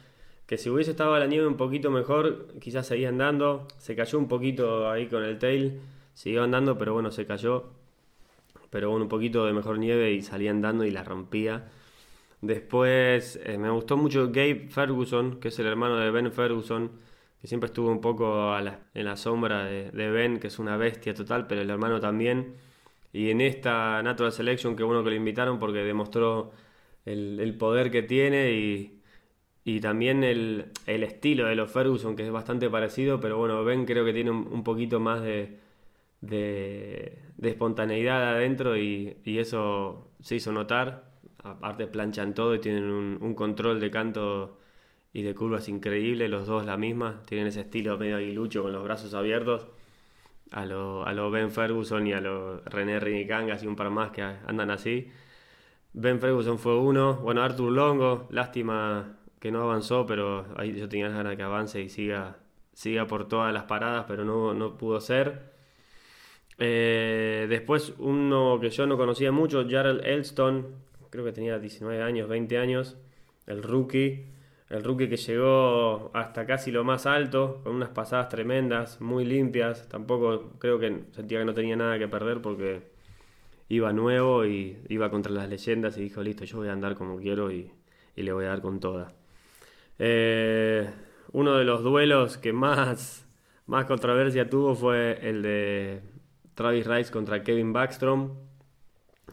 que 0.46 0.58
si 0.58 0.70
hubiese 0.70 0.92
estado 0.92 1.18
la 1.18 1.26
nieve 1.26 1.46
un 1.46 1.56
poquito 1.56 1.90
mejor, 1.90 2.46
quizás 2.60 2.86
seguía 2.86 3.08
andando, 3.08 3.66
se 3.78 3.96
cayó 3.96 4.18
un 4.18 4.28
poquito 4.28 4.88
ahí 4.90 5.08
con 5.08 5.24
el 5.24 5.38
tail, 5.38 5.80
siguió 6.14 6.44
andando, 6.44 6.78
pero 6.78 6.94
bueno, 6.94 7.10
se 7.10 7.26
cayó, 7.26 7.70
pero 8.76 8.90
bueno, 8.90 9.04
un 9.04 9.08
poquito 9.08 9.46
de 9.46 9.54
mejor 9.54 9.78
nieve 9.78 10.12
y 10.12 10.20
salía 10.20 10.50
andando 10.50 10.84
y 10.84 10.90
la 10.90 11.02
rompía. 11.02 11.70
Después 12.42 13.40
eh, 13.42 13.56
me 13.56 13.70
gustó 13.70 13.96
mucho 13.96 14.26
Gabe 14.26 14.68
Ferguson, 14.68 15.40
que 15.40 15.48
es 15.48 15.58
el 15.58 15.66
hermano 15.66 15.96
de 15.96 16.10
Ben 16.10 16.30
Ferguson, 16.30 16.90
que 17.40 17.46
siempre 17.48 17.68
estuvo 17.68 17.90
un 17.90 18.02
poco 18.02 18.54
en 18.58 19.04
la 19.06 19.16
sombra 19.16 19.64
de, 19.64 20.10
Ben, 20.10 20.38
que 20.38 20.48
es 20.48 20.58
una 20.58 20.76
bestia 20.76 21.14
total, 21.14 21.46
pero 21.46 21.62
el 21.62 21.70
hermano 21.70 22.00
también. 22.00 22.56
Y 23.14 23.30
en 23.30 23.40
esta 23.40 24.02
Natural 24.02 24.32
Selection, 24.32 24.76
que 24.76 24.82
bueno 24.82 25.02
que 25.02 25.08
lo 25.08 25.16
invitaron 25.16 25.58
porque 25.58 25.78
demostró 25.78 26.50
el, 27.06 27.56
poder 27.58 27.90
que 27.90 28.02
tiene 28.02 28.52
y 29.64 29.80
también 29.80 30.22
el, 30.22 30.72
estilo 30.86 31.46
de 31.46 31.54
los 31.56 31.70
Ferguson, 31.72 32.14
que 32.14 32.24
es 32.26 32.30
bastante 32.30 32.68
parecido, 32.68 33.20
pero 33.20 33.38
bueno, 33.38 33.64
Ben 33.64 33.86
creo 33.86 34.04
que 34.04 34.12
tiene 34.12 34.32
un 34.32 34.62
poquito 34.64 35.00
más 35.00 35.22
de, 35.22 35.64
de, 36.20 37.22
espontaneidad 37.42 38.34
adentro 38.34 38.76
y, 38.76 39.16
eso 39.24 40.10
se 40.20 40.36
hizo 40.36 40.52
notar. 40.52 41.04
Aparte 41.42 41.86
planchan 41.86 42.34
todo 42.34 42.54
y 42.54 42.60
tienen 42.60 42.84
un, 42.84 43.34
control 43.34 43.80
de 43.80 43.90
canto 43.90 44.58
y 45.12 45.22
de 45.22 45.34
curvas 45.34 45.68
increíble, 45.68 46.28
los 46.28 46.46
dos 46.46 46.66
la 46.66 46.76
misma, 46.76 47.22
tienen 47.26 47.46
ese 47.48 47.62
estilo 47.62 47.96
medio 47.98 48.16
aguilucho 48.16 48.62
con 48.62 48.72
los 48.72 48.84
brazos 48.84 49.14
abiertos. 49.14 49.68
A 50.52 50.64
lo, 50.64 51.04
a 51.04 51.12
lo 51.12 51.30
Ben 51.30 51.50
Ferguson 51.50 52.06
y 52.06 52.12
a 52.12 52.20
lo 52.20 52.60
René 52.60 53.00
Rinicangas 53.00 53.62
y 53.64 53.66
un 53.66 53.76
par 53.76 53.90
más 53.90 54.10
que 54.12 54.22
andan 54.22 54.70
así. 54.70 55.10
Ben 55.92 56.20
Ferguson 56.20 56.58
fue 56.58 56.76
uno, 56.78 57.14
bueno 57.16 57.42
Arthur 57.42 57.72
Longo, 57.72 58.28
lástima 58.30 59.16
que 59.40 59.50
no 59.50 59.62
avanzó, 59.62 60.06
pero 60.06 60.46
ahí 60.56 60.74
yo 60.78 60.88
tenía 60.88 61.08
ganas 61.08 61.30
de 61.30 61.36
que 61.36 61.42
avance 61.42 61.80
y 61.80 61.88
siga, 61.88 62.38
siga 62.74 63.06
por 63.06 63.28
todas 63.28 63.52
las 63.54 63.64
paradas, 63.64 64.04
pero 64.08 64.24
no, 64.24 64.54
no 64.54 64.76
pudo 64.76 65.00
ser. 65.00 65.55
Eh, 66.58 67.46
después 67.48 67.94
uno 67.98 68.58
que 68.60 68.70
yo 68.70 68.86
no 68.86 68.96
conocía 68.96 69.32
mucho, 69.32 69.66
Jarrell 69.68 70.04
Elston, 70.04 70.66
creo 71.10 71.24
que 71.24 71.32
tenía 71.32 71.58
19 71.58 72.02
años, 72.02 72.28
20 72.28 72.58
años, 72.58 72.96
el 73.46 73.62
rookie, 73.62 74.24
el 74.70 74.82
rookie 74.82 75.08
que 75.08 75.16
llegó 75.16 76.10
hasta 76.14 76.46
casi 76.46 76.72
lo 76.72 76.82
más 76.84 77.06
alto, 77.06 77.60
con 77.62 77.74
unas 77.76 77.90
pasadas 77.90 78.28
tremendas, 78.28 79.00
muy 79.00 79.24
limpias, 79.24 79.88
tampoco 79.88 80.52
creo 80.58 80.78
que 80.78 81.04
sentía 81.12 81.38
que 81.40 81.44
no 81.44 81.54
tenía 81.54 81.76
nada 81.76 81.98
que 81.98 82.08
perder 82.08 82.40
porque 82.40 82.82
iba 83.68 83.92
nuevo 83.92 84.44
y 84.46 84.78
iba 84.88 85.10
contra 85.10 85.32
las 85.32 85.48
leyendas 85.48 85.98
y 85.98 86.02
dijo, 86.02 86.22
listo, 86.22 86.44
yo 86.44 86.58
voy 86.58 86.68
a 86.68 86.72
andar 86.72 86.94
como 86.94 87.18
quiero 87.18 87.50
y, 87.50 87.70
le 88.16 88.32
voy 88.32 88.46
a 88.46 88.48
dar 88.48 88.62
con 88.62 88.80
toda. 88.80 89.12
Eh, 89.98 90.88
uno 91.32 91.56
de 91.56 91.64
los 91.64 91.82
duelos 91.82 92.38
que 92.38 92.52
más, 92.52 93.26
más 93.66 93.84
controversia 93.84 94.48
tuvo 94.48 94.74
fue 94.74 95.18
el 95.22 95.42
de 95.42 96.00
Travis 96.56 96.86
Rice 96.86 97.12
contra 97.12 97.44
Kevin 97.44 97.72
Backstrom. 97.72 98.34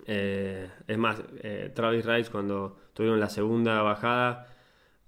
Eh, 0.05 0.69
es 0.85 0.97
más, 0.97 1.23
eh, 1.41 1.71
Travis 1.73 2.05
Rice 2.05 2.29
cuando 2.29 2.77
tuvieron 2.93 3.19
la 3.19 3.29
segunda 3.29 3.81
bajada, 3.81 4.47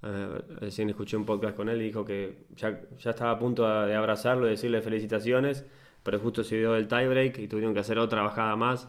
eh, 0.01 0.41
recién 0.61 0.89
escuché 0.89 1.17
un 1.17 1.25
podcast 1.25 1.57
con 1.57 1.67
él 1.67 1.81
y 1.81 1.85
dijo 1.85 2.05
que 2.05 2.45
ya, 2.55 2.81
ya 2.97 3.09
estaba 3.11 3.31
a 3.31 3.37
punto 3.37 3.67
de 3.85 3.93
abrazarlo 3.93 4.47
y 4.47 4.51
decirle 4.51 4.81
felicitaciones, 4.81 5.65
pero 6.03 6.17
justo 6.19 6.43
se 6.43 6.57
dio 6.57 6.75
el 6.77 6.87
tiebreak 6.87 7.37
y 7.39 7.47
tuvieron 7.49 7.73
que 7.73 7.81
hacer 7.81 7.99
otra 7.99 8.21
bajada 8.21 8.55
más. 8.55 8.87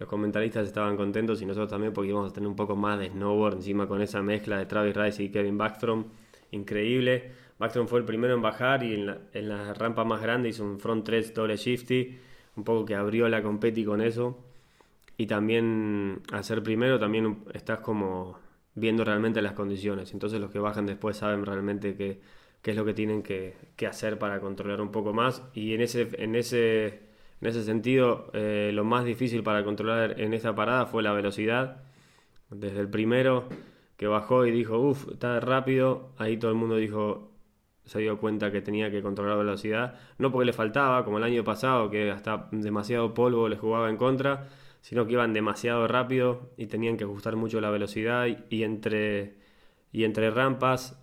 Los 0.00 0.08
comentaristas 0.08 0.66
estaban 0.66 0.96
contentos 0.96 1.40
y 1.40 1.46
nosotros 1.46 1.70
también 1.70 1.92
porque 1.92 2.10
íbamos 2.10 2.32
a 2.32 2.34
tener 2.34 2.48
un 2.48 2.56
poco 2.56 2.74
más 2.74 2.98
de 2.98 3.10
snowboard 3.10 3.54
encima 3.54 3.86
con 3.86 4.02
esa 4.02 4.20
mezcla 4.22 4.58
de 4.58 4.66
Travis 4.66 4.96
Rice 4.96 5.22
y 5.22 5.30
Kevin 5.30 5.56
Backstrom. 5.56 6.06
Increíble. 6.50 7.30
Backstrom 7.58 7.86
fue 7.86 8.00
el 8.00 8.04
primero 8.04 8.34
en 8.34 8.42
bajar 8.42 8.82
y 8.82 8.94
en 8.94 9.06
la, 9.06 9.18
en 9.32 9.48
la 9.48 9.74
rampa 9.74 10.02
más 10.04 10.20
grande 10.20 10.48
hizo 10.48 10.64
un 10.64 10.80
front 10.80 11.04
3 11.04 11.34
doble 11.34 11.56
shifty, 11.56 12.18
un 12.56 12.64
poco 12.64 12.84
que 12.84 12.94
abrió 12.94 13.28
la 13.28 13.42
competi 13.42 13.84
con 13.84 14.00
eso 14.00 14.38
y 15.16 15.26
también 15.26 16.22
al 16.32 16.44
ser 16.44 16.62
primero 16.62 16.98
también 16.98 17.44
estás 17.52 17.80
como 17.80 18.38
viendo 18.74 19.04
realmente 19.04 19.42
las 19.42 19.52
condiciones. 19.52 20.12
Entonces 20.12 20.40
los 20.40 20.50
que 20.50 20.58
bajan 20.58 20.86
después 20.86 21.16
saben 21.16 21.44
realmente 21.46 21.94
qué, 21.96 22.20
qué 22.62 22.70
es 22.72 22.76
lo 22.76 22.84
que 22.84 22.94
tienen 22.94 23.22
que, 23.22 23.54
que, 23.76 23.86
hacer 23.86 24.18
para 24.18 24.40
controlar 24.40 24.80
un 24.80 24.90
poco 24.90 25.12
más. 25.12 25.42
Y 25.54 25.74
en 25.74 25.80
ese, 25.82 26.08
en 26.18 26.34
ese, 26.34 26.86
en 27.40 27.48
ese 27.48 27.62
sentido, 27.62 28.30
eh, 28.32 28.70
lo 28.74 28.84
más 28.84 29.04
difícil 29.04 29.42
para 29.42 29.64
controlar 29.64 30.20
en 30.20 30.34
esta 30.34 30.54
parada 30.54 30.86
fue 30.86 31.02
la 31.02 31.12
velocidad. 31.12 31.82
Desde 32.50 32.80
el 32.80 32.88
primero 32.88 33.48
que 33.96 34.06
bajó 34.06 34.46
y 34.46 34.50
dijo, 34.50 34.78
uff, 34.78 35.08
está 35.12 35.38
rápido, 35.40 36.10
ahí 36.18 36.36
todo 36.36 36.50
el 36.50 36.56
mundo 36.56 36.76
dijo, 36.76 37.30
se 37.84 37.98
dio 38.00 38.18
cuenta 38.18 38.50
que 38.50 38.60
tenía 38.60 38.90
que 38.90 39.02
controlar 39.02 39.36
la 39.36 39.44
velocidad. 39.44 39.94
No 40.18 40.32
porque 40.32 40.46
le 40.46 40.52
faltaba, 40.52 41.04
como 41.04 41.18
el 41.18 41.24
año 41.24 41.44
pasado, 41.44 41.90
que 41.90 42.10
hasta 42.10 42.48
demasiado 42.50 43.14
polvo 43.14 43.48
le 43.48 43.56
jugaba 43.56 43.90
en 43.90 43.96
contra 43.96 44.48
sino 44.84 45.06
que 45.06 45.14
iban 45.14 45.32
demasiado 45.32 45.88
rápido 45.88 46.50
y 46.58 46.66
tenían 46.66 46.98
que 46.98 47.04
ajustar 47.04 47.36
mucho 47.36 47.58
la 47.58 47.70
velocidad 47.70 48.26
y, 48.50 48.64
entre, 48.64 49.38
y 49.92 50.04
entre 50.04 50.30
rampas 50.30 51.02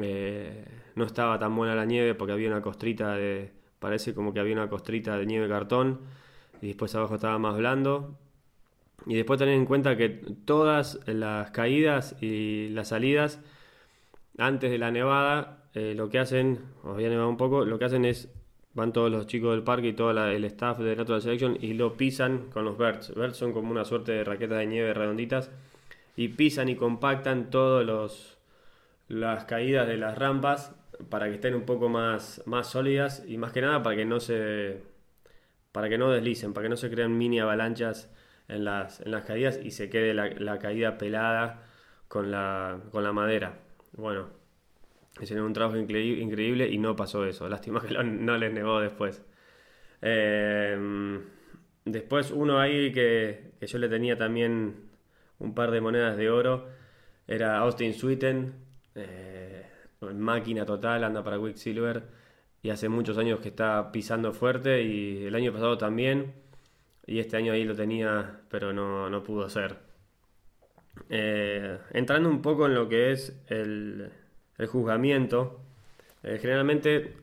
eh, 0.00 0.64
no 0.94 1.04
estaba 1.04 1.38
tan 1.38 1.54
buena 1.54 1.74
la 1.74 1.84
nieve 1.84 2.14
porque 2.14 2.32
había 2.32 2.48
una 2.48 2.62
costrita 2.62 3.12
de, 3.12 3.52
parece 3.78 4.14
como 4.14 4.32
que 4.32 4.40
había 4.40 4.54
una 4.54 4.70
costrita 4.70 5.18
de 5.18 5.26
nieve 5.26 5.50
cartón 5.50 6.00
y 6.62 6.68
después 6.68 6.94
abajo 6.94 7.16
estaba 7.16 7.38
más 7.38 7.58
blando. 7.58 8.18
Y 9.04 9.16
después 9.16 9.38
tener 9.38 9.54
en 9.54 9.66
cuenta 9.66 9.98
que 9.98 10.08
todas 10.46 10.98
las 11.04 11.50
caídas 11.50 12.16
y 12.22 12.70
las 12.70 12.88
salidas 12.88 13.38
antes 14.38 14.70
de 14.70 14.78
la 14.78 14.90
nevada, 14.92 15.59
eh, 15.74 15.94
lo 15.94 16.08
que 16.08 16.18
hacen, 16.18 16.60
os 16.82 16.94
había 16.94 17.08
nevado 17.08 17.28
un 17.28 17.36
poco, 17.36 17.64
lo 17.64 17.78
que 17.78 17.84
hacen 17.84 18.04
es 18.04 18.28
van 18.74 18.92
todos 18.92 19.10
los 19.10 19.26
chicos 19.26 19.52
del 19.52 19.62
parque 19.62 19.88
y 19.88 19.92
todo 19.92 20.10
el 20.10 20.44
staff 20.44 20.78
de 20.78 20.94
Natural 20.94 21.22
Selection 21.22 21.58
y 21.60 21.74
lo 21.74 21.96
pisan 21.96 22.50
con 22.52 22.64
los 22.64 22.78
birds. 22.78 23.14
Birds 23.14 23.36
son 23.36 23.52
como 23.52 23.70
una 23.70 23.84
suerte 23.84 24.12
de 24.12 24.24
raquetas 24.24 24.58
de 24.58 24.66
nieve 24.66 24.94
redonditas 24.94 25.50
y 26.16 26.28
pisan 26.28 26.68
y 26.68 26.76
compactan 26.76 27.50
todas 27.50 28.38
las 29.08 29.44
caídas 29.44 29.88
de 29.88 29.96
las 29.96 30.16
rampas 30.16 30.74
para 31.08 31.26
que 31.28 31.34
estén 31.34 31.54
un 31.54 31.64
poco 31.64 31.88
más, 31.88 32.42
más 32.46 32.68
sólidas 32.68 33.24
y 33.26 33.38
más 33.38 33.52
que 33.52 33.62
nada 33.62 33.82
para 33.82 33.96
que 33.96 34.04
no 34.04 34.20
se 34.20 34.82
para 35.72 35.88
que 35.88 35.98
no 35.98 36.10
deslicen, 36.10 36.52
para 36.52 36.64
que 36.64 36.68
no 36.70 36.76
se 36.76 36.90
crean 36.90 37.16
mini 37.16 37.40
avalanchas 37.40 38.10
en 38.48 38.64
las, 38.64 39.00
en 39.00 39.12
las 39.12 39.24
caídas 39.24 39.60
y 39.62 39.70
se 39.70 39.88
quede 39.88 40.14
la, 40.14 40.28
la 40.28 40.58
caída 40.58 40.98
pelada 40.98 41.62
con 42.08 42.30
la, 42.30 42.80
con 42.90 43.04
la 43.04 43.12
madera. 43.12 43.58
Bueno, 43.92 44.39
Hicieron 45.18 45.46
un 45.46 45.52
trabajo 45.52 45.76
increíble 45.76 46.68
y 46.68 46.78
no 46.78 46.94
pasó 46.94 47.24
eso. 47.26 47.48
Lástima 47.48 47.80
que 47.80 47.94
no 48.02 48.36
les 48.38 48.52
negó 48.52 48.80
después. 48.80 49.22
Em, 50.02 51.22
después 51.84 52.30
uno 52.30 52.58
ahí 52.58 52.92
que, 52.92 53.52
yo 53.60 53.78
le 53.78 53.88
tenía 53.88 54.16
también 54.16 54.90
un 55.38 55.54
par 55.54 55.70
de 55.70 55.80
monedas 55.80 56.16
de 56.16 56.30
oro 56.30 56.68
era 57.26 57.58
Austin 57.58 57.94
Sweeten, 57.94 58.54
eh, 58.94 59.66
máquina 60.00 60.64
total, 60.66 61.04
anda 61.04 61.22
para 61.22 61.38
Quicksilver 61.38 62.04
y 62.62 62.70
hace 62.70 62.88
muchos 62.88 63.18
años 63.18 63.40
que 63.40 63.48
está 63.48 63.92
pisando 63.92 64.32
fuerte 64.32 64.82
y 64.82 65.26
el 65.26 65.34
año 65.34 65.52
pasado 65.52 65.78
también 65.78 66.34
y 67.06 67.20
este 67.20 67.36
año 67.36 67.52
ahí 67.52 67.64
lo 67.64 67.74
tenía 67.74 68.40
pero 68.50 68.72
no, 68.72 69.22
pudo 69.22 69.48
ser. 69.48 69.78
Eh, 71.08 71.78
entrando 71.92 72.28
un 72.28 72.42
poco 72.42 72.66
en 72.66 72.74
lo 72.74 72.88
que 72.88 73.12
es 73.12 73.42
el, 73.48 74.10
el 74.60 74.66
juzgamiento. 74.66 75.60
Eh, 76.22 76.38
generalmente 76.40 77.14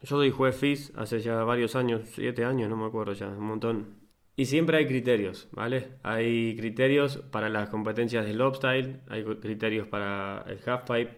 yo 0.00 0.16
soy 0.16 0.30
juez 0.30 0.56
FIS 0.56 0.92
hace 0.96 1.20
ya 1.20 1.44
varios 1.44 1.76
años, 1.76 2.02
siete 2.06 2.44
años, 2.44 2.70
no 2.70 2.76
me 2.76 2.86
acuerdo 2.86 3.12
ya, 3.12 3.28
un 3.28 3.44
montón. 3.44 3.98
Y 4.36 4.46
siempre 4.46 4.78
hay 4.78 4.86
criterios, 4.86 5.48
¿vale? 5.52 5.88
Hay 6.02 6.56
criterios 6.56 7.18
para 7.18 7.48
las 7.48 7.68
competencias 7.68 8.24
del 8.24 8.38
lobstyle, 8.38 9.00
hay 9.08 9.24
criterios 9.24 9.86
para 9.88 10.44
el 10.48 10.60
halfpipe. 10.64 11.16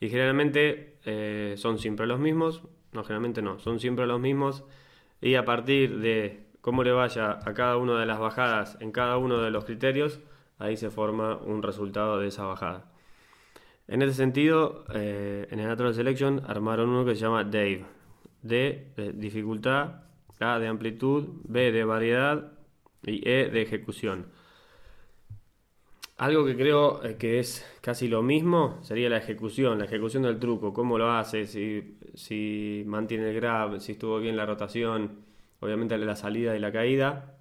Y 0.00 0.08
generalmente 0.08 0.96
eh, 1.04 1.54
son 1.56 1.78
siempre 1.78 2.06
los 2.06 2.18
mismos, 2.18 2.62
no, 2.92 3.04
generalmente 3.04 3.42
no, 3.42 3.58
son 3.58 3.78
siempre 3.80 4.06
los 4.06 4.20
mismos. 4.20 4.64
Y 5.20 5.34
a 5.34 5.44
partir 5.44 5.98
de 6.00 6.46
cómo 6.60 6.82
le 6.84 6.92
vaya 6.92 7.38
a 7.44 7.54
cada 7.54 7.76
una 7.76 8.00
de 8.00 8.06
las 8.06 8.18
bajadas 8.18 8.78
en 8.80 8.92
cada 8.92 9.18
uno 9.18 9.42
de 9.42 9.50
los 9.50 9.64
criterios, 9.64 10.20
ahí 10.58 10.76
se 10.76 10.90
forma 10.90 11.36
un 11.36 11.62
resultado 11.62 12.18
de 12.18 12.28
esa 12.28 12.44
bajada. 12.44 12.87
En 13.88 14.02
ese 14.02 14.12
sentido, 14.12 14.84
eh, 14.94 15.48
en 15.50 15.60
el 15.60 15.66
Natural 15.66 15.94
Selection 15.94 16.42
armaron 16.46 16.90
uno 16.90 17.06
que 17.06 17.14
se 17.14 17.22
llama 17.22 17.44
Dave. 17.44 17.86
D 18.42 18.92
de 18.96 19.12
dificultad, 19.14 20.02
A 20.38 20.58
de 20.58 20.68
amplitud, 20.68 21.24
B 21.44 21.72
de 21.72 21.84
variedad 21.84 22.52
y 23.02 23.26
E 23.28 23.48
de 23.48 23.62
ejecución. 23.62 24.26
Algo 26.18 26.44
que 26.44 26.54
creo 26.54 27.02
eh, 27.02 27.16
que 27.16 27.38
es 27.38 27.64
casi 27.80 28.08
lo 28.08 28.22
mismo 28.22 28.78
sería 28.82 29.08
la 29.08 29.16
ejecución, 29.16 29.78
la 29.78 29.86
ejecución 29.86 30.24
del 30.24 30.38
truco, 30.38 30.74
cómo 30.74 30.98
lo 30.98 31.10
hace, 31.10 31.46
si, 31.46 31.96
si 32.14 32.82
mantiene 32.86 33.30
el 33.30 33.36
grab, 33.36 33.80
si 33.80 33.92
estuvo 33.92 34.18
bien 34.18 34.36
la 34.36 34.44
rotación, 34.44 35.20
obviamente 35.60 35.96
la 35.96 36.16
salida 36.16 36.54
y 36.54 36.58
la 36.58 36.72
caída. 36.72 37.36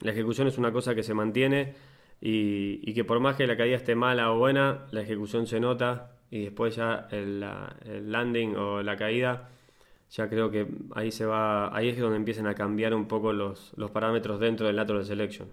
La 0.00 0.12
ejecución 0.12 0.48
es 0.48 0.56
una 0.56 0.72
cosa 0.72 0.94
que 0.94 1.02
se 1.02 1.14
mantiene 1.14 1.74
y, 2.20 2.92
que 2.92 3.04
por 3.04 3.20
más 3.20 3.36
que 3.36 3.46
la 3.46 3.56
caída 3.56 3.76
esté 3.76 3.94
mala 3.94 4.32
o 4.32 4.38
buena, 4.38 4.86
la 4.90 5.00
ejecución 5.00 5.46
se 5.46 5.60
nota 5.60 6.12
y 6.30 6.44
después 6.44 6.76
ya 6.76 7.08
el, 7.10 7.40
landing 7.40 8.56
o 8.56 8.82
la 8.82 8.96
caída, 8.96 9.48
ya 10.10 10.28
creo 10.28 10.50
que 10.50 10.66
ahí 10.94 11.10
se 11.12 11.24
va, 11.24 11.74
ahí 11.74 11.88
es 11.88 11.98
donde 11.98 12.16
empiezan 12.16 12.46
a 12.46 12.54
cambiar 12.54 12.94
un 12.94 13.06
poco 13.06 13.32
los, 13.32 13.72
parámetros 13.92 14.38
dentro 14.40 14.66
del 14.66 14.76
de 14.76 15.04
Selection. 15.04 15.48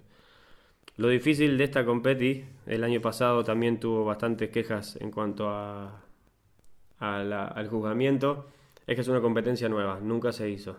Lo 0.97 1.09
difícil 1.09 1.57
de 1.57 1.63
esta 1.63 1.85
competi, 1.85 2.43
el 2.65 2.83
año 2.83 3.01
pasado 3.01 3.43
también 3.43 3.79
tuvo 3.79 4.03
bastantes 4.03 4.49
quejas 4.49 4.97
en 4.99 5.11
cuanto 5.11 5.49
a, 5.49 6.01
al 6.99 7.67
juzgamiento, 7.69 8.47
es 8.87 8.95
que 8.95 9.01
es 9.01 9.07
una 9.07 9.21
competencia 9.21 9.69
nueva, 9.69 9.99
nunca 10.01 10.31
se 10.31 10.49
hizo 10.49 10.77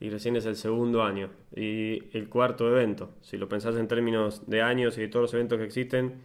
y 0.00 0.10
recién 0.10 0.36
es 0.36 0.46
el 0.46 0.56
segundo 0.56 1.02
año 1.02 1.30
y 1.54 2.16
el 2.16 2.28
cuarto 2.28 2.68
evento. 2.68 3.10
Si 3.20 3.36
lo 3.36 3.48
pensás 3.48 3.76
en 3.76 3.88
términos 3.88 4.48
de 4.48 4.62
años 4.62 4.96
y 4.96 5.02
de 5.02 5.08
todos 5.08 5.24
los 5.24 5.34
eventos 5.34 5.58
que 5.58 5.64
existen, 5.64 6.22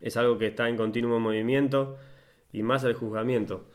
es 0.00 0.16
algo 0.16 0.38
que 0.38 0.46
está 0.46 0.68
en 0.68 0.76
continuo 0.76 1.18
movimiento 1.18 1.96
y 2.52 2.62
más 2.62 2.84
el 2.84 2.94
juzgamiento, 2.94 3.66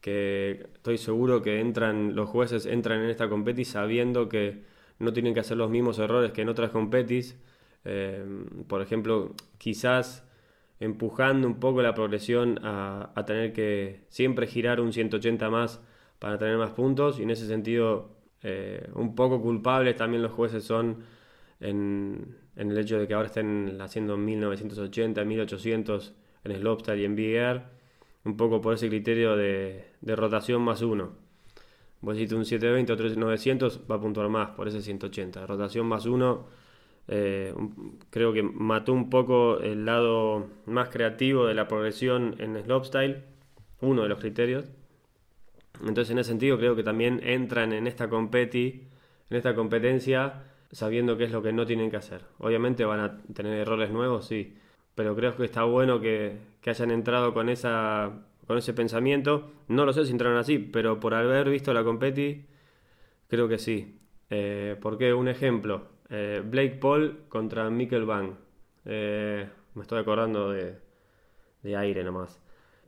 que 0.00 0.66
estoy 0.74 0.98
seguro 0.98 1.42
que 1.42 1.60
entran 1.60 2.14
los 2.14 2.28
jueces 2.28 2.66
entran 2.66 3.00
en 3.02 3.10
esta 3.10 3.28
competis 3.28 3.68
sabiendo 3.68 4.28
que 4.28 4.62
no 4.98 5.12
tienen 5.12 5.34
que 5.34 5.40
hacer 5.40 5.56
los 5.56 5.70
mismos 5.70 5.98
errores 5.98 6.32
que 6.32 6.42
en 6.42 6.48
otras 6.48 6.70
competis. 6.70 7.36
Eh, 7.84 8.24
por 8.68 8.80
ejemplo, 8.80 9.34
quizás 9.58 10.24
empujando 10.78 11.48
un 11.48 11.58
poco 11.60 11.82
la 11.82 11.94
progresión 11.94 12.60
a, 12.62 13.10
a 13.14 13.24
tener 13.24 13.52
que 13.52 14.02
siempre 14.08 14.46
girar 14.46 14.80
un 14.80 14.92
180 14.92 15.50
más 15.50 15.80
para 16.20 16.38
tener 16.38 16.58
más 16.58 16.70
puntos 16.72 17.18
y 17.18 17.24
en 17.24 17.30
ese 17.30 17.46
sentido 17.46 18.21
eh, 18.42 18.88
un 18.94 19.14
poco 19.14 19.40
culpables 19.40 19.96
también 19.96 20.22
los 20.22 20.32
jueces 20.32 20.64
son 20.64 21.04
en, 21.60 22.36
el 22.56 22.76
hecho 22.76 22.98
de 22.98 23.06
que 23.06 23.14
ahora 23.14 23.26
estén 23.26 23.80
haciendo 23.80 24.16
1980, 24.16 25.24
1800 25.24 26.14
en 26.44 26.56
Slopestyle 26.56 27.00
y 27.00 27.04
en 27.04 27.16
Big 27.16 27.62
un 28.24 28.36
poco 28.36 28.60
por 28.60 28.74
ese 28.74 28.88
criterio 28.88 29.36
de, 29.36 29.84
rotación 30.02 30.62
más 30.62 30.82
uno. 30.82 31.12
Vos 32.00 32.16
hiciste 32.16 32.34
un 32.34 32.44
720 32.44 32.92
o 32.92 32.96
3900, 32.96 33.80
va 33.90 33.96
a 33.96 34.00
puntuar 34.00 34.28
más 34.28 34.50
por 34.50 34.66
ese 34.68 34.82
180. 34.82 35.46
Rotación 35.46 35.86
más 35.86 36.06
uno, 36.06 36.46
eh, 37.08 37.54
creo 38.10 38.32
que 38.32 38.42
mató 38.42 38.92
un 38.92 39.08
poco 39.08 39.60
el 39.60 39.84
lado 39.84 40.48
más 40.66 40.88
creativo 40.88 41.46
de 41.46 41.54
la 41.54 41.68
progresión 41.68 42.34
en 42.38 42.60
Slopestyle, 42.62 43.22
uno 43.80 44.02
de 44.02 44.08
los 44.08 44.18
criterios. 44.18 44.66
Entonces, 45.80 46.10
en 46.10 46.18
ese 46.18 46.30
sentido, 46.30 46.58
creo 46.58 46.76
que 46.76 46.82
también 46.82 47.20
entran 47.24 47.72
en 47.72 47.86
esta 47.86 48.08
competi, 48.08 48.88
en 49.30 49.36
esta 49.36 49.54
competencia, 49.54 50.44
sabiendo 50.70 51.16
qué 51.16 51.24
es 51.24 51.32
lo 51.32 51.42
que 51.42 51.52
no 51.52 51.66
tienen 51.66 51.90
que 51.90 51.96
hacer. 51.96 52.22
Obviamente 52.38 52.84
van 52.84 53.00
a 53.00 53.18
tener 53.34 53.58
errores 53.58 53.90
nuevos, 53.90 54.26
sí, 54.26 54.56
pero 54.94 55.14
creo 55.16 55.36
que 55.36 55.44
está 55.44 55.64
bueno 55.64 56.00
que, 56.00 56.38
hayan 56.66 56.90
entrado 56.90 57.34
con 57.34 57.48
esa 57.48 58.12
con 58.46 58.58
ese 58.58 58.72
pensamiento. 58.74 59.50
No 59.68 59.84
lo 59.86 59.92
sé 59.92 60.04
si 60.04 60.12
entraron 60.12 60.38
así, 60.38 60.58
pero 60.58 61.00
por 61.00 61.14
haber 61.14 61.48
visto 61.50 61.72
la 61.72 61.84
competi, 61.84 62.44
creo 63.28 63.48
que 63.48 63.58
sí. 63.58 63.98
Eh, 64.30 64.76
porque 64.80 65.14
un 65.14 65.28
ejemplo, 65.28 65.90
Eh, 66.14 66.42
Blake 66.44 66.76
Paul 66.80 67.24
contra 67.28 67.70
Mikkel 67.70 68.04
Van. 68.04 68.36
Eh, 68.84 69.48
me 69.74 69.82
estoy 69.82 69.98
acordando 70.00 70.50
de, 70.50 70.76
de 71.62 71.76
aire 71.76 72.04
nomás. 72.04 72.38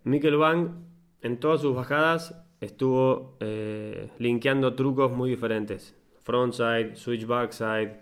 Mikkel 0.05 0.37
Van 0.37 0.85
en 1.23 1.41
todas 1.41 1.63
sus 1.63 1.75
bajadas 1.75 2.44
estuvo 2.65 3.37
eh, 3.41 4.11
linkeando 4.19 4.75
trucos 4.75 5.13
muy 5.13 5.31
diferentes. 5.31 5.95
Frontside, 6.23 6.97
switch 6.97 7.27
backside, 7.27 7.93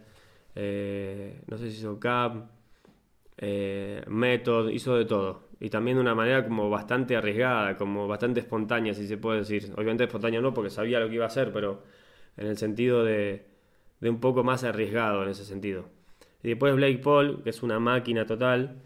no 1.47 1.59
sé 1.59 1.71
si 1.71 1.79
hizo 1.79 1.99
cap, 1.99 2.51
method, 4.07 4.71
hizo 4.71 4.97
de 4.97 5.05
todo. 5.05 5.49
Y 5.61 5.71
también 5.71 5.97
de 5.97 6.01
una 6.01 6.15
manera 6.15 6.45
como 6.45 6.71
bastante 6.71 7.17
arriesgada, 7.17 7.77
como 7.77 8.09
bastante 8.09 8.41
espontánea, 8.41 8.95
si 8.95 9.07
se 9.07 9.17
puede 9.17 9.41
decir. 9.41 9.73
Obviamente 9.77 10.05
espontánea 10.05 10.41
no, 10.41 10.53
porque 10.53 10.71
sabía 10.71 10.99
lo 11.01 11.09
que 11.09 11.15
iba 11.15 11.25
a 11.25 11.29
hacer, 11.29 11.53
pero 11.53 11.83
en 12.37 12.47
el 12.47 12.57
sentido 12.57 13.05
de, 13.05 13.47
de 14.01 14.11
un 14.11 14.21
poco 14.21 14.43
más 14.45 14.65
arriesgado 14.65 15.23
en 15.23 15.29
ese 15.29 15.45
sentido. 15.45 15.85
Y 16.43 16.49
después 16.49 16.75
Blake 16.75 16.99
Paul, 16.99 17.43
que 17.45 17.51
es 17.51 17.63
una 17.63 17.79
máquina 17.79 18.27
total, 18.27 18.83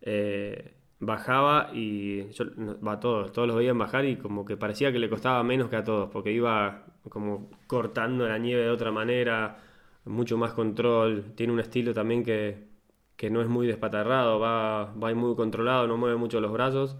eh, 0.00 0.72
bajaba 1.00 1.70
y 1.72 2.30
yo, 2.32 2.46
va 2.86 3.00
todos, 3.00 3.32
todos 3.32 3.48
los 3.48 3.56
veían 3.56 3.78
bajar 3.78 4.04
y 4.04 4.16
como 4.16 4.44
que 4.44 4.56
parecía 4.56 4.92
que 4.92 4.98
le 4.98 5.08
costaba 5.08 5.42
menos 5.42 5.68
que 5.68 5.76
a 5.76 5.84
todos, 5.84 6.10
porque 6.10 6.32
iba 6.32 6.86
como 7.08 7.50
cortando 7.66 8.28
la 8.28 8.38
nieve 8.38 8.62
de 8.62 8.70
otra 8.70 8.90
manera, 8.92 9.58
mucho 10.04 10.36
más 10.38 10.52
control, 10.52 11.32
tiene 11.36 11.52
un 11.52 11.60
estilo 11.60 11.94
también 11.94 12.24
que, 12.24 12.68
que 13.16 13.30
no 13.30 13.40
es 13.42 13.48
muy 13.48 13.66
despatarrado, 13.66 14.38
va, 14.40 14.86
va 14.94 15.14
muy 15.14 15.34
controlado, 15.36 15.86
no 15.86 15.96
mueve 15.96 16.16
mucho 16.16 16.40
los 16.40 16.52
brazos. 16.52 16.96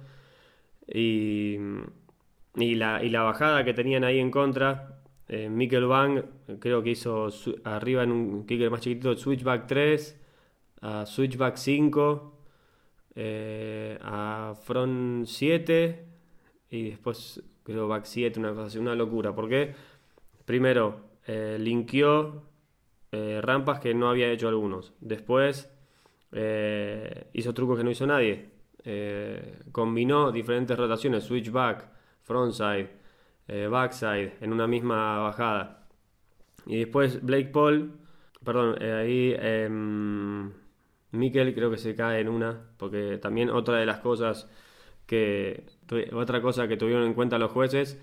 Y, 0.86 1.58
y, 2.56 2.74
la, 2.76 3.02
y 3.04 3.10
la 3.10 3.22
bajada 3.22 3.64
que 3.64 3.74
tenían 3.74 4.04
ahí 4.04 4.18
en 4.18 4.30
contra, 4.30 5.00
eh, 5.28 5.48
Mikkel 5.50 5.86
Bang 5.86 6.24
creo 6.60 6.82
que 6.82 6.90
hizo 6.90 7.28
arriba 7.64 8.02
en 8.04 8.12
un 8.12 8.46
kicker 8.46 8.70
más 8.70 8.80
chiquitito 8.80 9.16
Switchback 9.16 9.66
3, 9.66 10.20
a 10.82 11.06
Switchback 11.06 11.56
5, 11.56 12.37
eh, 13.20 13.98
a 14.00 14.54
Front 14.62 15.26
7 15.26 16.06
y 16.70 16.90
después 16.90 17.42
creo 17.64 17.88
Back 17.88 18.04
7, 18.04 18.38
una 18.38 18.54
cosa 18.54 18.78
una 18.78 18.94
locura. 18.94 19.34
Porque 19.34 19.74
primero 20.44 21.00
eh, 21.26 21.56
linkeó 21.58 22.44
eh, 23.10 23.40
rampas 23.42 23.80
que 23.80 23.92
no 23.94 24.08
había 24.08 24.30
hecho 24.30 24.48
algunos. 24.48 24.92
Después 25.00 25.70
hizo 27.32 27.54
trucos 27.54 27.78
que 27.78 27.84
no 27.84 27.90
hizo 27.90 28.06
nadie. 28.06 28.50
combinó 29.72 30.30
diferentes 30.30 30.76
rotaciones, 30.76 31.24
switchback, 31.24 31.88
frontside 32.22 32.98
eh, 33.48 33.66
backside 33.66 34.34
en 34.40 34.52
una 34.52 34.66
misma 34.66 35.18
bajada. 35.20 35.86
Y 36.66 36.80
después 36.80 37.22
Blake 37.22 37.46
Paul, 37.46 37.92
perdón, 38.44 38.76
eh, 38.80 38.92
ahí 38.92 39.34
eh, 41.12 41.16
Mikkel 41.16 41.54
creo 41.54 41.70
que 41.70 41.78
se 41.78 41.94
cae 41.94 42.20
en 42.20 42.28
una, 42.28 42.60
porque 42.76 43.18
también 43.18 43.50
otra 43.50 43.78
de 43.78 43.86
las 43.86 44.00
cosas 44.00 44.48
que, 45.06 45.64
otra 46.12 46.42
cosa 46.42 46.68
que 46.68 46.76
tuvieron 46.76 47.04
en 47.04 47.14
cuenta 47.14 47.38
los 47.38 47.50
jueces 47.52 48.00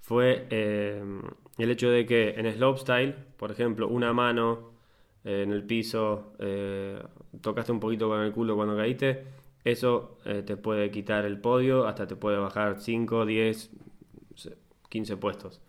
fue 0.00 0.46
em, 0.50 1.22
el 1.58 1.70
hecho 1.70 1.90
de 1.90 2.06
que 2.06 2.30
en 2.30 2.50
slopestyle, 2.52 3.14
por 3.36 3.50
ejemplo, 3.50 3.88
una 3.88 4.12
mano 4.12 4.72
eh, 5.24 5.42
en 5.42 5.52
el 5.52 5.64
piso, 5.64 6.32
tocaste 7.40 7.72
un 7.72 7.80
poquito 7.80 8.08
con 8.08 8.20
el 8.20 8.32
culo 8.32 8.56
cuando 8.56 8.76
caíste, 8.76 9.24
eso 9.64 10.18
te 10.24 10.56
puede 10.56 10.90
quitar 10.90 11.24
el 11.24 11.40
podio, 11.40 11.86
hasta 11.86 12.06
te 12.06 12.16
puede 12.16 12.38
bajar 12.38 12.80
5, 12.80 13.26
10, 13.26 13.70
15 14.88 15.16
puestos. 15.16 15.60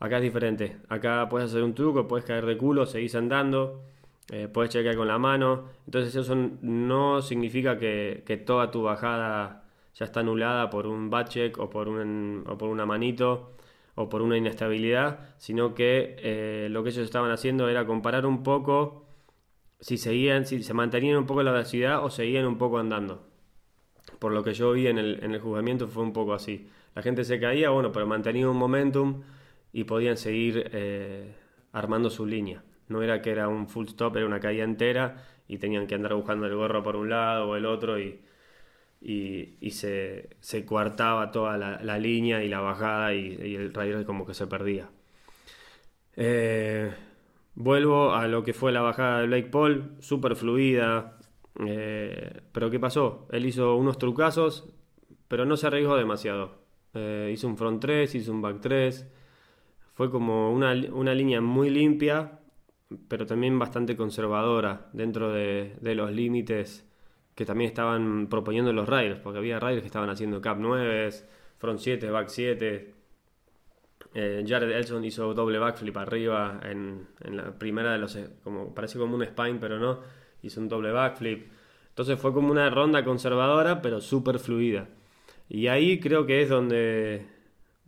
Acá 0.00 0.16
es 0.16 0.22
diferente. 0.22 0.78
Acá 0.88 1.28
puedes 1.28 1.50
hacer 1.50 1.62
un 1.62 1.74
truco, 1.74 2.08
puedes 2.08 2.24
caer 2.24 2.46
de 2.46 2.56
culo, 2.56 2.86
seguís 2.86 3.14
andando, 3.14 3.82
eh, 4.30 4.48
puedes 4.48 4.70
chequear 4.70 4.96
con 4.96 5.08
la 5.08 5.18
mano. 5.18 5.66
Entonces 5.86 6.14
eso 6.14 6.34
no 6.62 7.22
significa 7.22 7.78
que, 7.78 8.42
toda 8.46 8.70
tu 8.70 8.82
bajada 8.82 9.64
ya 9.94 10.04
está 10.04 10.20
anulada 10.20 10.70
por 10.70 10.86
un 10.86 11.10
bad 11.10 11.28
check 11.28 11.58
o 11.58 11.70
por, 11.70 11.88
un, 11.88 12.44
o 12.48 12.56
por 12.58 12.68
una 12.68 12.86
manito 12.86 13.52
o 13.94 14.08
por 14.08 14.22
una 14.22 14.36
inestabilidad, 14.36 15.34
sino 15.38 15.74
que 15.74 16.16
eh, 16.18 16.68
lo 16.70 16.82
que 16.82 16.90
ellos 16.90 17.04
estaban 17.04 17.30
haciendo 17.30 17.68
era 17.68 17.86
comparar 17.86 18.24
un 18.26 18.42
poco 18.42 19.06
si 19.80 19.98
seguían, 19.98 20.46
si 20.46 20.62
se 20.62 20.74
mantenían 20.74 21.16
un 21.18 21.26
poco 21.26 21.42
la 21.42 21.52
velocidad 21.52 22.04
o 22.04 22.10
seguían 22.10 22.46
un 22.46 22.58
poco 22.58 22.78
andando. 22.78 23.26
Por 24.18 24.32
lo 24.32 24.42
que 24.44 24.54
yo 24.54 24.72
vi 24.72 24.86
en 24.86 24.98
el, 24.98 25.22
en 25.24 25.32
el 25.34 25.40
juzgamiento 25.40 25.88
fue 25.88 26.02
un 26.02 26.12
poco 26.12 26.34
así 26.34 26.68
la 26.94 27.02
gente 27.02 27.24
se 27.24 27.38
caía, 27.38 27.70
bueno, 27.70 27.92
pero 27.92 28.06
mantenía 28.06 28.48
un 28.48 28.56
momentum 28.56 29.22
y 29.72 29.84
podían 29.84 30.16
seguir 30.16 30.70
eh, 30.72 31.34
armando 31.72 32.10
su 32.10 32.26
línea. 32.26 32.62
No 32.90 33.02
era 33.02 33.22
que 33.22 33.30
era 33.30 33.48
un 33.48 33.68
full 33.68 33.86
stop, 33.86 34.16
era 34.16 34.26
una 34.26 34.40
caída 34.40 34.64
entera 34.64 35.24
y 35.48 35.58
tenían 35.58 35.86
que 35.86 35.94
andar 35.94 36.14
buscando 36.14 36.46
el 36.46 36.54
gorro 36.54 36.82
por 36.82 36.96
un 36.96 37.08
lado 37.10 37.48
o 37.48 37.56
el 37.56 37.66
otro 37.66 37.98
y, 37.98 38.20
y, 39.00 39.70
se, 39.70 40.30
se, 40.40 40.66
coartaba 40.66 41.30
toda 41.32 41.56
la, 41.56 41.98
línea 41.98 42.44
y 42.44 42.48
la 42.48 42.60
bajada 42.60 43.14
y, 43.14 43.54
el 43.54 43.72
rider 43.74 44.04
como 44.04 44.26
que 44.26 44.34
se 44.34 44.46
perdía. 44.46 44.90
Eh, 46.16 46.92
vuelvo 47.54 48.14
a 48.14 48.28
lo 48.28 48.42
que 48.42 48.52
fue 48.52 48.72
la 48.72 48.82
bajada 48.82 49.20
de 49.20 49.26
Blake 49.26 49.48
Paul, 49.50 49.96
súper 50.00 50.36
fluida. 50.36 51.18
Eh, 51.66 52.40
pero 52.52 52.70
¿qué 52.70 52.78
pasó? 52.78 53.26
Él 53.32 53.46
hizo 53.46 53.76
unos 53.76 53.98
trucazos, 53.98 54.72
pero 55.28 55.44
no 55.46 55.56
se 55.56 55.66
arriesgó 55.66 55.96
demasiado. 55.96 56.60
Eh, 56.94 57.30
hizo 57.32 57.46
un 57.46 57.56
front 57.56 57.80
3, 57.80 58.14
hizo 58.14 58.32
un 58.32 58.42
back 58.42 58.60
3. 58.60 59.08
Fue 59.94 60.10
como 60.10 60.52
una, 60.52 60.74
línea 60.74 61.40
muy 61.40 61.70
limpia, 61.70 62.39
pero 63.08 63.26
también 63.26 63.58
bastante 63.58 63.96
conservadora 63.96 64.88
dentro 64.92 65.32
de, 65.32 65.76
los 65.82 66.12
límites 66.12 66.86
que 67.34 67.44
también 67.44 67.68
estaban 67.68 68.28
proponiendo 68.28 68.72
los 68.72 68.88
riders, 68.88 69.20
porque 69.20 69.38
había 69.38 69.60
riders 69.60 69.82
que 69.82 69.86
estaban 69.86 70.10
haciendo 70.10 70.40
cap 70.40 70.58
9, 70.60 71.10
front 71.58 71.80
7, 71.80 72.10
back 72.10 72.28
7. 72.28 72.94
Eh, 74.12 74.44
Jared 74.46 74.70
Elson 74.70 75.04
hizo 75.04 75.32
doble 75.34 75.58
backflip 75.58 75.96
arriba 75.96 76.60
en, 76.64 77.06
la 77.20 77.56
primera 77.58 77.92
de 77.92 77.98
los. 77.98 78.18
Como, 78.42 78.74
parece 78.74 78.98
como 78.98 79.14
un 79.16 79.22
spine, 79.24 79.58
pero 79.60 79.78
no. 79.78 80.00
Hizo 80.42 80.60
un 80.60 80.68
doble 80.68 80.90
backflip. 80.90 81.50
Entonces 81.90 82.18
fue 82.18 82.32
como 82.32 82.50
una 82.50 82.70
ronda 82.70 83.04
conservadora, 83.04 83.82
pero 83.82 84.00
súper 84.00 84.38
fluida. 84.38 84.88
Y 85.48 85.66
ahí 85.66 86.00
creo 86.00 86.26
que 86.26 86.42
es 86.42 86.48
donde 86.48 87.26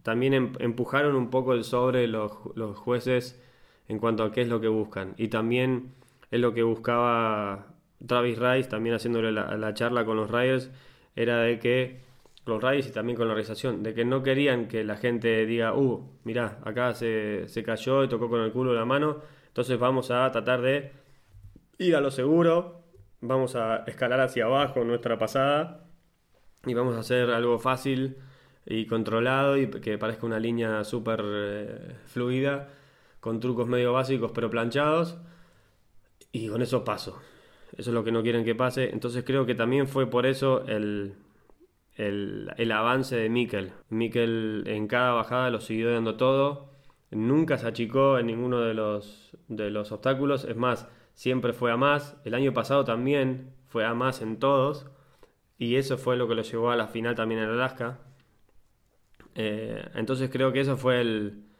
también 0.02 0.34
em, 0.34 0.52
empujaron 0.58 1.16
un 1.16 1.30
poco 1.30 1.54
el 1.54 1.64
sobre 1.64 2.08
los, 2.08 2.32
jueces 2.76 3.40
en 3.88 3.98
cuanto 3.98 4.24
a 4.24 4.32
qué 4.32 4.42
es 4.42 4.48
lo 4.48 4.60
que 4.60 4.68
buscan. 4.68 5.14
Y 5.16 5.28
también 5.28 5.92
es 6.30 6.40
lo 6.40 6.54
que 6.54 6.62
buscaba 6.62 7.74
Travis 8.06 8.38
Rice, 8.38 8.68
también 8.68 8.94
haciéndole 8.94 9.32
la, 9.32 9.74
charla 9.74 10.04
con 10.04 10.16
los 10.16 10.30
Riders, 10.30 10.70
era 11.14 11.40
de 11.40 11.58
que 11.58 12.00
los 12.46 12.62
Riders 12.62 12.88
y 12.88 12.92
también 12.92 13.16
con 13.16 13.26
la 13.26 13.32
organización, 13.32 13.82
de 13.82 13.94
que 13.94 14.04
no 14.04 14.22
querían 14.22 14.66
que 14.66 14.82
la 14.84 14.96
gente 14.96 15.46
diga, 15.46 15.74
uh, 15.74 16.10
mirá, 16.24 16.58
acá 16.64 16.94
se, 16.94 17.48
se 17.48 17.62
cayó 17.62 18.02
y 18.02 18.08
tocó 18.08 18.28
con 18.28 18.40
el 18.40 18.50
culo 18.50 18.74
la 18.74 18.84
mano, 18.84 19.18
entonces 19.46 19.78
vamos 19.78 20.10
a 20.10 20.30
tratar 20.32 20.62
de 20.62 20.92
ir 21.78 21.94
a 21.94 22.00
lo 22.00 22.10
seguro, 22.10 22.82
vamos 23.20 23.54
a 23.54 23.84
escalar 23.86 24.20
hacia 24.20 24.46
abajo 24.46 24.84
nuestra 24.84 25.18
pasada 25.18 25.84
y 26.66 26.74
vamos 26.74 26.96
a 26.96 27.00
hacer 27.00 27.30
algo 27.30 27.58
fácil 27.58 28.16
y 28.66 28.86
controlado 28.86 29.56
y 29.56 29.68
que 29.68 29.98
parezca 29.98 30.26
una 30.26 30.38
línea 30.38 30.84
súper 30.84 31.22
eh, 31.24 31.96
fluida 32.06 32.68
con 33.22 33.38
trucos 33.38 33.68
medio 33.68 33.92
básicos 33.92 34.32
pero 34.34 34.50
planchados 34.50 35.16
y 36.32 36.48
con 36.48 36.60
eso 36.60 36.82
paso. 36.82 37.22
Eso 37.76 37.90
es 37.90 37.94
lo 37.94 38.02
que 38.02 38.10
no 38.10 38.20
quieren 38.22 38.44
que 38.44 38.56
pase. 38.56 38.90
Entonces 38.90 39.22
creo 39.24 39.46
que 39.46 39.54
también 39.54 39.86
fue 39.86 40.10
por 40.10 40.26
eso 40.26 40.66
el, 40.66 41.14
el, 41.94 42.72
avance 42.72 43.14
de 43.14 43.28
Mikel. 43.28 43.74
Mikel 43.90 44.64
en 44.66 44.88
cada 44.88 45.12
bajada 45.12 45.50
lo 45.50 45.60
siguió 45.60 45.92
dando 45.92 46.16
todo. 46.16 46.72
Nunca 47.12 47.58
se 47.58 47.68
achicó 47.68 48.18
en 48.18 48.26
ninguno 48.26 48.60
de 48.60 48.74
los, 48.74 49.36
de 49.46 49.70
los 49.70 49.92
obstáculos. 49.92 50.44
Es 50.44 50.56
más, 50.56 50.88
siempre 51.14 51.52
fue 51.52 51.70
a 51.70 51.76
más. 51.76 52.16
El 52.24 52.34
año 52.34 52.52
pasado 52.52 52.84
también 52.84 53.54
fue 53.68 53.84
a 53.84 53.94
más 53.94 54.20
en 54.20 54.40
todos 54.40 54.90
y 55.58 55.76
eso 55.76 55.96
fue 55.96 56.16
lo 56.16 56.26
que 56.26 56.34
lo 56.34 56.42
llevó 56.42 56.72
a 56.72 56.76
la 56.76 56.88
final 56.88 57.14
también 57.14 57.40
en 57.40 57.50
Alaska. 57.50 58.00
Eh, 59.36 59.80
entonces 59.94 60.28
creo 60.28 60.52
que 60.52 60.60
eso 60.60 60.76
fue 60.76 61.00
el, 61.00 61.51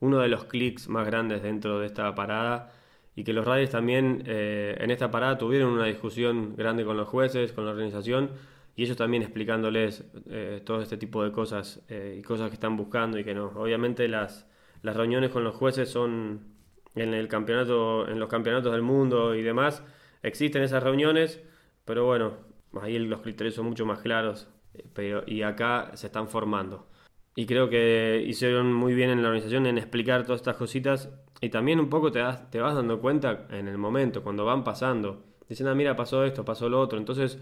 uno 0.00 0.18
de 0.18 0.28
los 0.28 0.44
clics 0.44 0.88
más 0.88 1.06
grandes 1.06 1.42
dentro 1.42 1.78
de 1.80 1.86
esta 1.86 2.14
parada 2.14 2.72
y 3.14 3.24
que 3.24 3.32
los 3.32 3.46
Riders 3.46 3.70
también 3.70 4.24
eh, 4.26 4.76
en 4.80 4.90
esta 4.90 5.10
parada 5.10 5.38
tuvieron 5.38 5.72
una 5.72 5.86
discusión 5.86 6.56
grande 6.56 6.84
con 6.84 6.96
los 6.96 7.08
jueces, 7.08 7.52
con 7.52 7.64
la 7.64 7.72
organización 7.72 8.30
y 8.76 8.84
ellos 8.84 8.96
también 8.96 9.22
explicándoles 9.22 10.04
eh, 10.28 10.60
todo 10.64 10.82
este 10.82 10.96
tipo 10.96 11.22
de 11.22 11.30
cosas 11.30 11.80
y 11.88 12.22
cosas 12.22 12.48
que 12.48 12.54
están 12.54 12.76
buscando 12.76 13.18
y 13.18 13.24
que 13.24 13.34
no. 13.34 13.46
Obviamente 13.54 14.08
las, 14.08 14.48
las 14.82 14.96
reuniones 14.96 15.30
con 15.30 15.44
los 15.44 15.54
jueces 15.54 15.88
son 15.88 16.54
en 16.96 17.14
el 17.14 17.28
campeonato, 17.28 18.08
en 18.08 18.18
los 18.18 18.28
campeonatos 18.28 18.72
del 18.72 18.82
mundo 18.82 19.34
y 19.34 19.42
demás, 19.42 19.82
existen 20.22 20.62
esas 20.62 20.82
reuniones, 20.82 21.40
pero 21.84 22.04
bueno, 22.04 22.34
Ahí 22.80 22.98
los 22.98 23.20
criterios 23.20 23.54
son 23.54 23.66
mucho 23.66 23.86
más 23.86 24.00
claros, 24.00 24.48
pero, 24.94 25.22
y 25.26 25.42
acá 25.42 25.92
se 25.94 26.06
están 26.06 26.28
formando. 26.28 26.88
Y 27.36 27.46
creo 27.46 27.68
que 27.68 28.24
hicieron 28.26 28.72
muy 28.72 28.94
bien 28.94 29.10
en 29.10 29.22
la 29.22 29.28
organización 29.28 29.66
en 29.66 29.78
explicar 29.78 30.24
todas 30.24 30.40
estas 30.40 30.56
cositas 30.56 31.10
y 31.40 31.48
también 31.50 31.80
un 31.80 31.88
poco 31.88 32.12
te, 32.12 32.20
das, 32.20 32.50
te 32.50 32.60
vas 32.60 32.74
dando 32.74 33.00
cuenta 33.00 33.46
en 33.50 33.68
el 33.68 33.76
momento, 33.76 34.22
cuando 34.22 34.44
van 34.44 34.64
pasando. 34.64 35.24
Dicen, 35.48 35.66
ah, 35.66 35.74
mira, 35.74 35.96
pasó 35.96 36.24
esto, 36.24 36.44
pasó 36.44 36.68
lo 36.68 36.80
otro. 36.80 36.98
Entonces, 36.98 37.38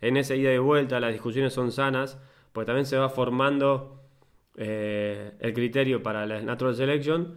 en 0.00 0.16
esa 0.16 0.34
ida 0.34 0.52
y 0.52 0.58
vuelta, 0.58 1.00
las 1.00 1.12
discusiones 1.12 1.54
son 1.54 1.72
sanas, 1.72 2.18
porque 2.52 2.66
también 2.66 2.86
se 2.86 2.98
va 2.98 3.08
formando 3.08 4.02
eh, 4.56 5.32
el 5.40 5.54
criterio 5.54 6.02
para 6.02 6.26
la 6.26 6.42
Natural 6.42 6.74
Selection, 6.74 7.34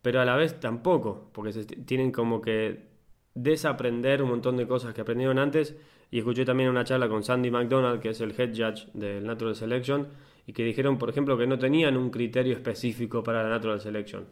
pero 0.00 0.20
a 0.20 0.24
la 0.24 0.36
vez 0.36 0.58
tampoco, 0.58 1.30
porque 1.32 1.52
se 1.52 1.64
tienen 1.64 2.10
como 2.10 2.40
que 2.40 2.88
desaprender 3.34 4.22
un 4.22 4.30
montón 4.30 4.56
de 4.56 4.66
cosas 4.66 4.94
que 4.94 5.02
aprendieron 5.02 5.38
antes. 5.38 5.76
Y 6.10 6.18
escuché 6.18 6.44
también 6.44 6.68
una 6.70 6.84
charla 6.84 7.08
con 7.08 7.22
Sandy 7.22 7.50
McDonald, 7.50 8.00
que 8.00 8.10
es 8.10 8.20
el 8.20 8.38
head 8.38 8.50
judge 8.50 8.88
del 8.94 9.24
Natural 9.24 9.54
Selection, 9.54 10.08
y 10.46 10.52
que 10.52 10.64
dijeron, 10.64 10.98
por 10.98 11.10
ejemplo, 11.10 11.36
que 11.38 11.46
no 11.46 11.58
tenían 11.58 11.96
un 11.96 12.10
criterio 12.10 12.54
específico 12.54 13.22
para 13.22 13.42
la 13.42 13.50
Natural 13.50 13.80
Selection. 13.80 14.26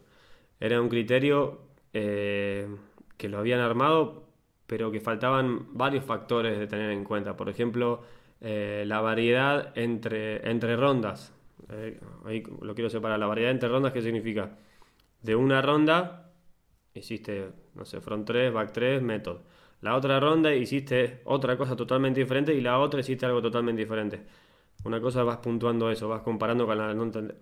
Era 0.59 0.81
un 0.81 0.89
criterio 0.89 1.61
eh, 1.93 2.69
que 3.17 3.29
lo 3.29 3.39
habían 3.39 3.61
armado, 3.61 4.25
pero 4.67 4.91
que 4.91 5.01
faltaban 5.01 5.77
varios 5.77 6.05
factores 6.05 6.59
de 6.59 6.67
tener 6.67 6.91
en 6.91 7.05
cuenta. 7.05 7.37
Por 7.37 7.49
ejemplo, 7.49 8.03
eh, 8.41 8.85
la 8.87 9.01
variedad 9.01 9.73
entre, 9.77 10.49
entre 10.51 10.77
rondas. 10.77 11.35
Eh, 11.71 12.01
ahí 12.25 12.43
lo 12.63 12.75
quiero 12.75 12.91
separar. 12.91 13.19
La 13.19 13.27
variedad 13.27 13.51
entre 13.53 13.69
rondas, 13.69 13.93
¿qué 13.93 14.03
significa? 14.03 14.57
De 15.23 15.35
una 15.37 15.63
ronda 15.63 16.33
hiciste, 16.95 17.51
no 17.75 17.85
sé, 17.85 18.01
front 18.01 18.27
3, 18.27 18.53
back 18.53 18.73
3, 18.73 19.03
method. 19.03 19.39
La 19.81 19.97
otra 19.97 20.21
ronda 20.21 20.55
hiciste 20.55 21.21
otra 21.25 21.57
cosa 21.57 21.75
totalmente 21.77 22.21
diferente 22.21 22.55
y 22.55 22.61
la 22.61 22.79
otra 22.79 23.01
hiciste 23.01 23.27
algo 23.27 23.41
totalmente 23.41 23.83
diferente. 23.83 24.21
Una 24.85 25.01
cosa 25.01 25.23
vas 25.25 25.39
puntuando 25.39 25.91
eso, 25.91 26.09
vas 26.09 26.23
comparando 26.23 26.67
con 26.67 26.79
la, 26.79 26.95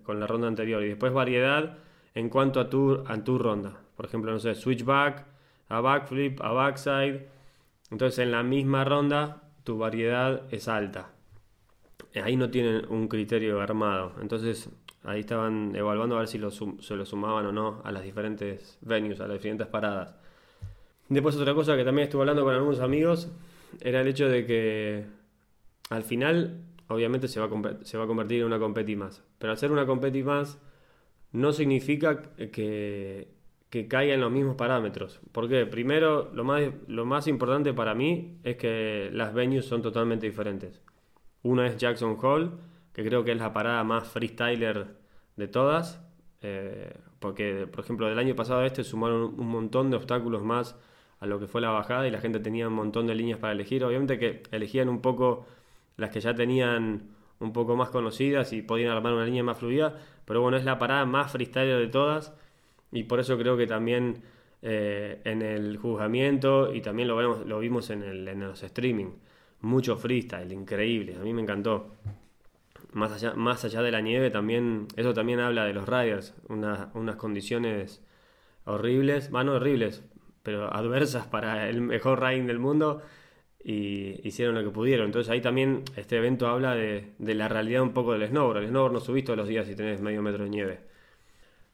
con 0.03 0.19
la 0.19 0.27
ronda 0.27 0.47
anterior. 0.47 0.83
Y 0.83 0.89
después 0.89 1.13
variedad 1.13 1.77
en 2.13 2.29
cuanto 2.29 2.59
a 2.59 2.69
tu, 2.69 3.03
a 3.07 3.23
tu 3.23 3.37
ronda. 3.37 3.79
Por 3.95 4.05
ejemplo, 4.05 4.31
no 4.31 4.39
sé, 4.39 4.55
switchback, 4.55 5.25
a 5.69 5.81
backflip, 5.81 6.41
a 6.41 6.51
backside. 6.51 7.27
Entonces 7.91 8.19
en 8.19 8.31
la 8.31 8.43
misma 8.43 8.83
ronda 8.83 9.43
tu 9.63 9.77
variedad 9.77 10.43
es 10.51 10.67
alta. 10.67 11.11
Ahí 12.21 12.35
no 12.35 12.49
tienen 12.49 12.85
un 12.89 13.07
criterio 13.07 13.61
armado. 13.61 14.13
Entonces 14.21 14.69
ahí 15.03 15.21
estaban 15.21 15.75
evaluando 15.75 16.15
a 16.15 16.19
ver 16.19 16.27
si 16.27 16.39
se 16.79 16.95
lo 16.95 17.05
sumaban 17.05 17.45
o 17.45 17.51
no 17.51 17.81
a 17.83 17.91
las 17.91 18.03
diferentes 18.03 18.77
venues, 18.81 19.19
a 19.21 19.27
las 19.27 19.37
diferentes 19.37 19.67
paradas. 19.67 20.15
Después 21.07 21.35
otra 21.37 21.53
cosa 21.53 21.75
que 21.75 21.83
también 21.83 22.05
estuve 22.05 22.21
hablando 22.21 22.43
con 22.43 22.53
algunos 22.53 22.79
amigos 22.79 23.31
era 23.81 24.01
el 24.01 24.07
hecho 24.07 24.27
de 24.27 24.45
que 24.45 25.05
al 25.89 26.03
final 26.03 26.61
obviamente 26.89 27.27
se 27.27 27.39
va 27.39 27.45
a, 27.45 27.85
se 27.85 27.97
va 27.97 28.03
a 28.03 28.07
convertir 28.07 28.41
en 28.41 28.47
una 28.47 28.59
competi 28.59 28.95
más. 28.95 29.23
Pero 29.37 29.51
al 29.51 29.57
ser 29.57 29.71
una 29.71 29.85
competi 29.85 30.23
más 30.23 30.59
no 31.31 31.53
significa 31.53 32.21
que, 32.21 33.29
que 33.69 33.87
caiga 33.87 34.13
en 34.13 34.21
los 34.21 34.31
mismos 34.31 34.55
parámetros. 34.55 35.21
Porque 35.31 35.65
primero, 35.65 36.31
lo 36.33 36.43
más, 36.43 36.63
lo 36.87 37.05
más 37.05 37.27
importante 37.27 37.73
para 37.73 37.95
mí 37.95 38.39
es 38.43 38.57
que 38.57 39.09
las 39.13 39.33
venues 39.33 39.65
son 39.65 39.81
totalmente 39.81 40.25
diferentes. 40.25 40.81
Una 41.43 41.67
es 41.67 41.77
Jackson 41.77 42.17
Hall, 42.21 42.59
que 42.93 43.05
creo 43.05 43.23
que 43.23 43.31
es 43.31 43.37
la 43.37 43.53
parada 43.53 43.83
más 43.83 44.07
freestyler 44.07 44.87
de 45.35 45.47
todas. 45.47 46.03
Eh, 46.41 46.93
porque, 47.19 47.67
por 47.67 47.83
ejemplo, 47.83 48.07
del 48.07 48.17
año 48.17 48.35
pasado 48.35 48.61
a 48.61 48.65
este 48.65 48.83
sumaron 48.83 49.35
un 49.39 49.47
montón 49.47 49.91
de 49.91 49.97
obstáculos 49.97 50.43
más 50.43 50.75
a 51.19 51.25
lo 51.25 51.39
que 51.39 51.47
fue 51.47 51.61
la 51.61 51.69
bajada 51.69 52.07
y 52.07 52.11
la 52.11 52.21
gente 52.21 52.39
tenía 52.39 52.67
un 52.67 52.73
montón 52.73 53.05
de 53.07 53.15
líneas 53.15 53.39
para 53.39 53.53
elegir. 53.53 53.83
Obviamente 53.83 54.17
que 54.17 54.43
elegían 54.51 54.89
un 54.89 55.01
poco 55.01 55.45
las 55.99 56.09
que 56.09 56.19
ya 56.19 56.33
tenían 56.33 57.09
un 57.39 57.53
poco 57.53 57.75
más 57.75 57.89
conocidas 57.89 58.53
y 58.53 58.61
podían 58.61 58.91
armar 58.91 59.13
una 59.13 59.25
línea 59.25 59.43
más 59.43 59.57
fluida, 59.57 59.95
pero 60.25 60.41
bueno, 60.41 60.57
es 60.57 60.65
la 60.65 60.77
parada 60.77 61.05
más 61.05 61.31
freestyle 61.31 61.79
de 61.79 61.87
todas 61.87 62.33
y 62.91 63.03
por 63.03 63.19
eso 63.19 63.37
creo 63.37 63.57
que 63.57 63.67
también 63.67 64.21
eh, 64.61 65.21
en 65.23 65.41
el 65.41 65.77
juzgamiento 65.77 66.73
y 66.73 66.81
también 66.81 67.07
lo, 67.07 67.15
vemos, 67.15 67.45
lo 67.45 67.59
vimos 67.59 67.89
en, 67.89 68.03
el, 68.03 68.27
en 68.27 68.41
los 68.41 68.61
streaming, 68.63 69.11
mucho 69.61 69.97
freestyle, 69.97 70.51
increíble, 70.51 71.15
a 71.15 71.23
mí 71.23 71.33
me 71.33 71.41
encantó. 71.41 71.91
Más 72.91 73.11
allá, 73.11 73.35
más 73.35 73.63
allá 73.65 73.83
de 73.83 73.91
la 73.91 74.01
nieve 74.01 74.31
también, 74.31 74.87
eso 74.95 75.13
también 75.13 75.39
habla 75.39 75.65
de 75.65 75.73
los 75.73 75.87
riders, 75.87 76.33
unas 76.47 77.15
condiciones 77.17 78.03
horribles, 78.65 79.29
bueno, 79.29 79.53
horribles, 79.53 80.03
pero 80.43 80.73
adversas 80.73 81.27
para 81.27 81.69
el 81.69 81.81
mejor 81.81 82.21
riding 82.21 82.47
del 82.47 82.59
mundo 82.59 83.01
y 83.63 84.25
hicieron 84.27 84.55
lo 84.55 84.63
que 84.63 84.69
pudieron. 84.69 85.07
Entonces 85.07 85.29
ahí 85.29 85.41
también 85.41 85.83
este 85.95 86.17
evento 86.17 86.47
habla 86.47 86.75
de, 86.75 87.13
la 87.19 87.47
realidad 87.47 87.81
un 87.81 87.93
poco 87.93 88.13
del 88.13 88.27
snowboard. 88.27 88.63
El 88.63 88.69
snowboard 88.69 88.93
no 88.93 88.99
subís 88.99 89.25
todos 89.25 89.37
los 89.37 89.47
días 89.47 89.67
si 89.67 89.75
tenés 89.75 90.01
medio 90.01 90.21
metro 90.21 90.43
de 90.43 90.49
nieve. 90.49 90.79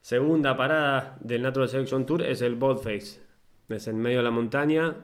Segunda 0.01 0.55
parada 0.55 1.17
del 1.21 1.41
Natural 1.41 1.69
Selection 1.69 2.05
Tour 2.05 2.23
es 2.23 2.41
el 2.41 2.57
Face 2.57 3.21
Es 3.69 3.87
en 3.87 3.99
medio 3.99 4.17
de 4.17 4.23
la 4.23 4.31
montaña, 4.31 4.97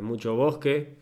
mucho 0.00 0.34
bosque. 0.34 0.98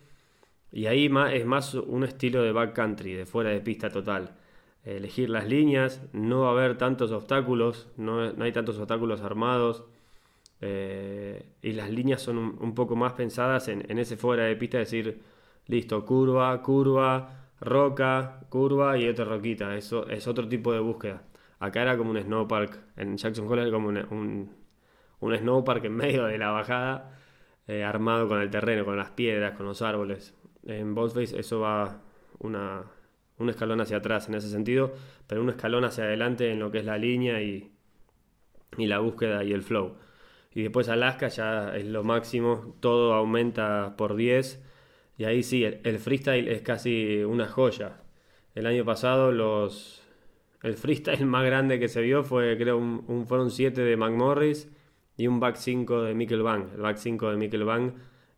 Y 0.70 0.86
ahí 0.86 1.10
es 1.32 1.46
más 1.46 1.74
un 1.74 2.04
estilo 2.04 2.42
de 2.42 2.52
backcountry, 2.52 3.14
de 3.14 3.26
fuera 3.26 3.50
de 3.50 3.60
pista 3.60 3.88
total. 3.90 4.36
Elegir 4.84 5.30
las 5.30 5.46
líneas, 5.46 6.02
no 6.12 6.42
va 6.42 6.48
a 6.48 6.52
haber 6.52 6.78
tantos 6.78 7.10
obstáculos, 7.10 7.88
no, 7.96 8.32
no 8.32 8.44
hay 8.44 8.52
tantos 8.52 8.78
obstáculos 8.78 9.22
armados. 9.22 9.84
Eh, 10.60 11.54
y 11.62 11.72
las 11.72 11.90
líneas 11.90 12.22
son 12.22 12.38
un, 12.38 12.74
poco 12.74 12.96
más 12.96 13.12
pensadas 13.12 13.68
en, 13.68 13.98
ese 13.98 14.16
fuera 14.16 14.44
de 14.44 14.56
pista, 14.56 14.78
decir, 14.78 15.20
listo, 15.66 16.04
curva, 16.04 16.60
curva, 16.62 17.50
roca, 17.60 18.40
curva 18.48 18.98
y 18.98 19.08
otra 19.08 19.24
roquita. 19.24 19.76
Eso 19.76 20.08
es 20.08 20.26
otro 20.26 20.48
tipo 20.48 20.72
de 20.72 20.80
búsqueda. 20.80 21.22
Acá 21.60 21.82
era 21.82 21.96
como 21.96 22.10
un 22.10 22.20
snowpark, 22.20 22.78
en 22.96 23.16
Jackson 23.16 23.46
Hole 23.48 23.62
era 23.62 23.70
como 23.72 23.88
un, 23.88 24.50
un, 25.20 25.36
snowpark 25.36 25.84
en 25.84 25.96
medio 25.96 26.24
de 26.26 26.38
la 26.38 26.50
bajada, 26.50 27.18
eh, 27.66 27.84
armado 27.84 28.28
con 28.28 28.40
el 28.40 28.50
terreno, 28.50 28.84
con 28.84 28.96
las 28.96 29.10
piedras, 29.10 29.56
con 29.56 29.66
los 29.66 29.82
árboles. 29.82 30.34
En 30.64 30.94
Boldface 30.94 31.38
eso 31.38 31.60
va 31.60 32.00
una, 32.38 32.84
un 33.38 33.48
escalón 33.50 33.80
hacia 33.80 33.98
atrás 33.98 34.28
en 34.28 34.34
ese 34.34 34.48
sentido, 34.48 34.92
pero 35.26 35.42
un 35.42 35.50
escalón 35.50 35.84
hacia 35.84 36.04
adelante 36.04 36.50
en 36.52 36.60
lo 36.60 36.70
que 36.70 36.78
es 36.78 36.84
la 36.84 36.98
línea 36.98 37.42
y, 37.42 37.72
y 38.76 38.86
la 38.86 39.00
búsqueda 39.00 39.44
y 39.44 39.52
el 39.52 39.62
flow. 39.62 39.96
Y 40.58 40.62
después 40.62 40.88
Alaska 40.88 41.28
ya 41.28 41.76
es 41.76 41.86
lo 41.86 42.02
máximo, 42.02 42.74
todo 42.80 43.14
aumenta 43.14 43.94
por 43.96 44.16
10. 44.16 44.60
Y 45.16 45.22
ahí 45.22 45.44
sí, 45.44 45.62
el, 45.62 45.98
freestyle 46.00 46.48
es 46.48 46.62
casi 46.62 47.22
una 47.22 47.46
joya. 47.46 48.02
El 48.56 48.66
año 48.66 48.84
pasado 48.84 49.30
los, 49.30 50.02
el 50.64 50.74
freestyle 50.74 51.24
más 51.26 51.44
grande 51.44 51.78
que 51.78 51.86
se 51.86 52.00
vio 52.00 52.24
fue, 52.24 52.58
creo, 52.58 52.76
un, 52.76 53.24
fueron 53.28 53.52
7 53.52 53.82
de 53.82 53.96
McMorris 53.96 54.68
y 55.16 55.28
un 55.28 55.38
back 55.38 55.54
5 55.54 56.02
de 56.02 56.14
Mikkel 56.14 56.42
Bang. 56.42 56.72
El 56.74 56.80
back 56.80 56.96
5 56.96 57.30
de 57.30 57.36
Mikkel 57.36 57.62
Bang, 57.62 57.92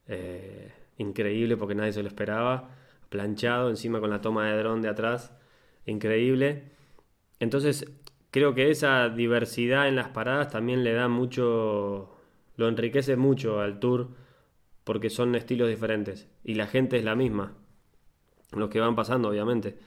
eh, 0.06 0.72
increíble 0.98 1.56
porque 1.56 1.74
nadie 1.74 1.94
se 1.94 2.02
lo 2.02 2.08
esperaba. 2.08 2.68
Planchado, 3.08 3.70
encima 3.70 3.98
con 3.98 4.10
la 4.10 4.20
toma 4.20 4.46
de 4.46 4.58
dron 4.58 4.82
de 4.82 4.90
atrás, 4.90 5.32
increíble. 5.86 6.64
Entonces, 7.38 7.90
creo 8.30 8.54
que 8.54 8.70
esa 8.70 9.08
diversidad 9.08 9.88
en 9.88 9.96
las 9.96 10.08
paradas 10.08 10.50
también 10.50 10.84
le 10.84 10.92
da 10.92 11.08
mucho, 11.08 12.16
lo 12.56 12.68
enriquece 12.68 13.16
mucho 13.16 13.60
al 13.60 13.80
tour 13.80 14.10
porque 14.84 15.10
son 15.10 15.34
estilos 15.34 15.68
diferentes 15.68 16.28
y 16.44 16.54
la 16.54 16.66
gente 16.66 16.96
es 16.96 17.04
la 17.04 17.14
misma, 17.14 17.54
los 18.52 18.70
que 18.70 18.80
van 18.80 18.96
pasando 18.96 19.28
obviamente, 19.28 19.78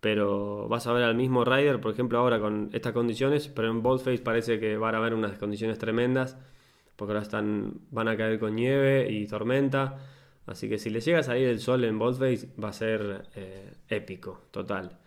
pero 0.00 0.68
vas 0.68 0.86
a 0.86 0.92
ver 0.92 1.04
al 1.04 1.14
mismo 1.14 1.44
rider, 1.44 1.80
por 1.80 1.92
ejemplo 1.92 2.18
ahora 2.18 2.40
con 2.40 2.70
estas 2.72 2.92
condiciones, 2.92 3.48
pero 3.48 3.70
en 3.70 3.82
Boldface 3.82 4.22
parece 4.22 4.60
que 4.60 4.76
van 4.76 4.94
a 4.94 4.98
haber 4.98 5.14
unas 5.14 5.38
condiciones 5.38 5.78
tremendas 5.78 6.36
porque 6.96 7.12
ahora 7.12 7.22
están, 7.22 7.80
van 7.90 8.08
a 8.08 8.16
caer 8.16 8.38
con 8.38 8.54
nieve 8.54 9.10
y 9.10 9.26
tormenta. 9.26 9.98
Así 10.46 10.68
que 10.68 10.78
si 10.78 10.90
le 10.90 11.00
llega 11.00 11.20
a 11.20 11.22
salir 11.22 11.48
el 11.48 11.60
sol 11.60 11.84
en 11.84 11.98
Boldface 11.98 12.48
va 12.62 12.68
a 12.68 12.72
ser 12.72 13.28
eh, 13.34 13.72
épico, 13.88 14.42
total. 14.50 14.98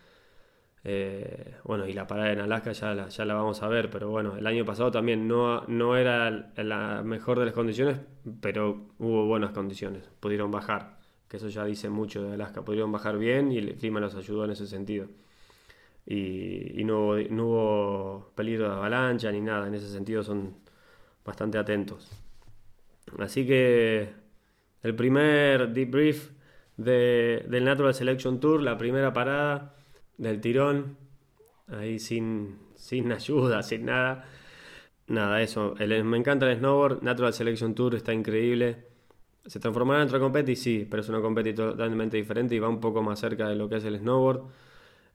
Eh, 0.89 1.56
bueno, 1.65 1.86
y 1.86 1.91
la 1.91 2.08
parada 2.08 2.32
en 2.32 2.39
Alaska 2.39 2.71
ya 2.71 2.95
la, 2.95 3.34
vamos 3.34 3.62
a 3.62 3.67
ver, 3.67 3.89
pero 3.89 4.10
bueno, 4.10 4.38
el 4.38 4.47
año 4.47 4.63
pasado 4.63 4.89
también 4.89 5.28
no, 5.28 5.65
no 5.67 5.97
era 5.97 6.32
la 6.56 7.04
mejor 7.04 7.39
de 7.39 7.45
las 7.45 7.54
condiciones, 7.54 8.00
pero 8.39 8.88
hubo 8.97 9.26
buenas 9.26 9.52
condiciones, 9.52 10.10
pudieron 10.21 10.50
bajar, 10.50 10.97
que 11.28 11.38
eso 11.38 11.50
ya 11.50 11.65
dice 11.65 11.89
mucho 11.89 12.23
de 12.23 12.36
Alaska, 12.36 12.63
pudieron 12.63 12.89
bajar 12.89 13.17
bien 13.17 13.52
y 13.52 13.58
el 13.58 13.76
clima 13.76 14.00
los 14.00 14.15
ayudó 14.15 14.45
en 14.45 14.52
ese 14.52 14.65
sentido. 14.65 15.08
Y, 16.06 16.84
no, 16.86 17.00
hubo, 17.08 17.17
no 17.32 17.45
hubo 17.47 18.32
peligro 18.36 18.69
de 18.69 18.76
avalancha 18.76 19.30
ni 19.30 19.41
nada, 19.41 19.67
en 19.67 19.73
ese 19.76 19.89
sentido 19.89 20.23
son 20.23 20.56
bastante 21.26 21.58
atentos. 21.58 22.10
Así 23.19 23.45
que 23.45 24.10
el 24.84 24.95
primer 24.95 25.73
debrief 25.73 26.32
de, 26.78 27.45
del 27.50 27.65
Natural 27.65 27.93
Selection 27.93 28.39
Tour, 28.39 28.62
la 28.62 28.78
primera 28.78 29.12
parada 29.12 29.73
del 30.17 30.41
tirón, 30.41 30.97
ahí 31.67 31.99
sin, 31.99 32.58
sin 32.75 33.12
ayuda, 33.12 33.63
sin 33.63 33.86
nada. 33.86 34.25
Nada, 35.08 35.41
eso. 35.41 35.75
me 35.77 36.17
encanta 36.17 36.49
el 36.51 36.58
snowboard. 36.58 37.01
Natural 37.01 37.34
Selection 37.34 37.73
Tour 37.75 37.95
está 37.95 38.13
increíble. 38.13 38.86
¿Se 39.45 39.60
transformará 39.60 40.01
en 40.01 40.08
otra 40.08 40.19
competi? 40.19 40.56
Sí, 40.58 40.86
pero 40.89 41.01
es 41.01 41.10
una 41.10 41.21
competi 41.21 41.53
totalmente 41.53 42.17
diferente 42.17 42.56
y 42.56 42.60
va 42.60 42.67
un 42.67 42.82
poco 42.82 43.01
más 43.01 43.19
cerca 43.19 43.47
de 43.47 43.56
lo 43.56 43.69
que 43.69 43.77
es 43.77 43.86
el 43.86 43.97
snowboard. 43.99 44.41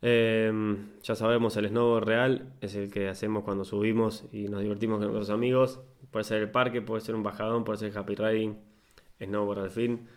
Em, 0.00 0.98
ya 1.02 1.14
sabemos, 1.14 1.56
el 1.56 1.68
snowboard 1.68 2.04
real 2.06 2.54
es 2.60 2.74
el 2.74 2.90
que 2.90 3.08
hacemos 3.08 3.44
cuando 3.44 3.64
subimos 3.64 4.24
y 4.32 4.48
nos 4.48 4.62
divertimos 4.62 4.98
con 4.98 5.12
nuestros 5.12 5.30
amigos. 5.30 5.80
Puede 6.10 6.24
ser 6.24 6.42
el 6.42 6.50
parque, 6.50 6.82
puede 6.82 7.02
ser 7.02 7.14
un 7.14 7.22
bajadón, 7.22 7.64
puede 7.64 7.78
ser 7.78 7.96
happy 7.96 8.14
riding, 8.14 8.58
snowboard 9.22 9.60
al 9.60 9.70
fin. 9.70 10.08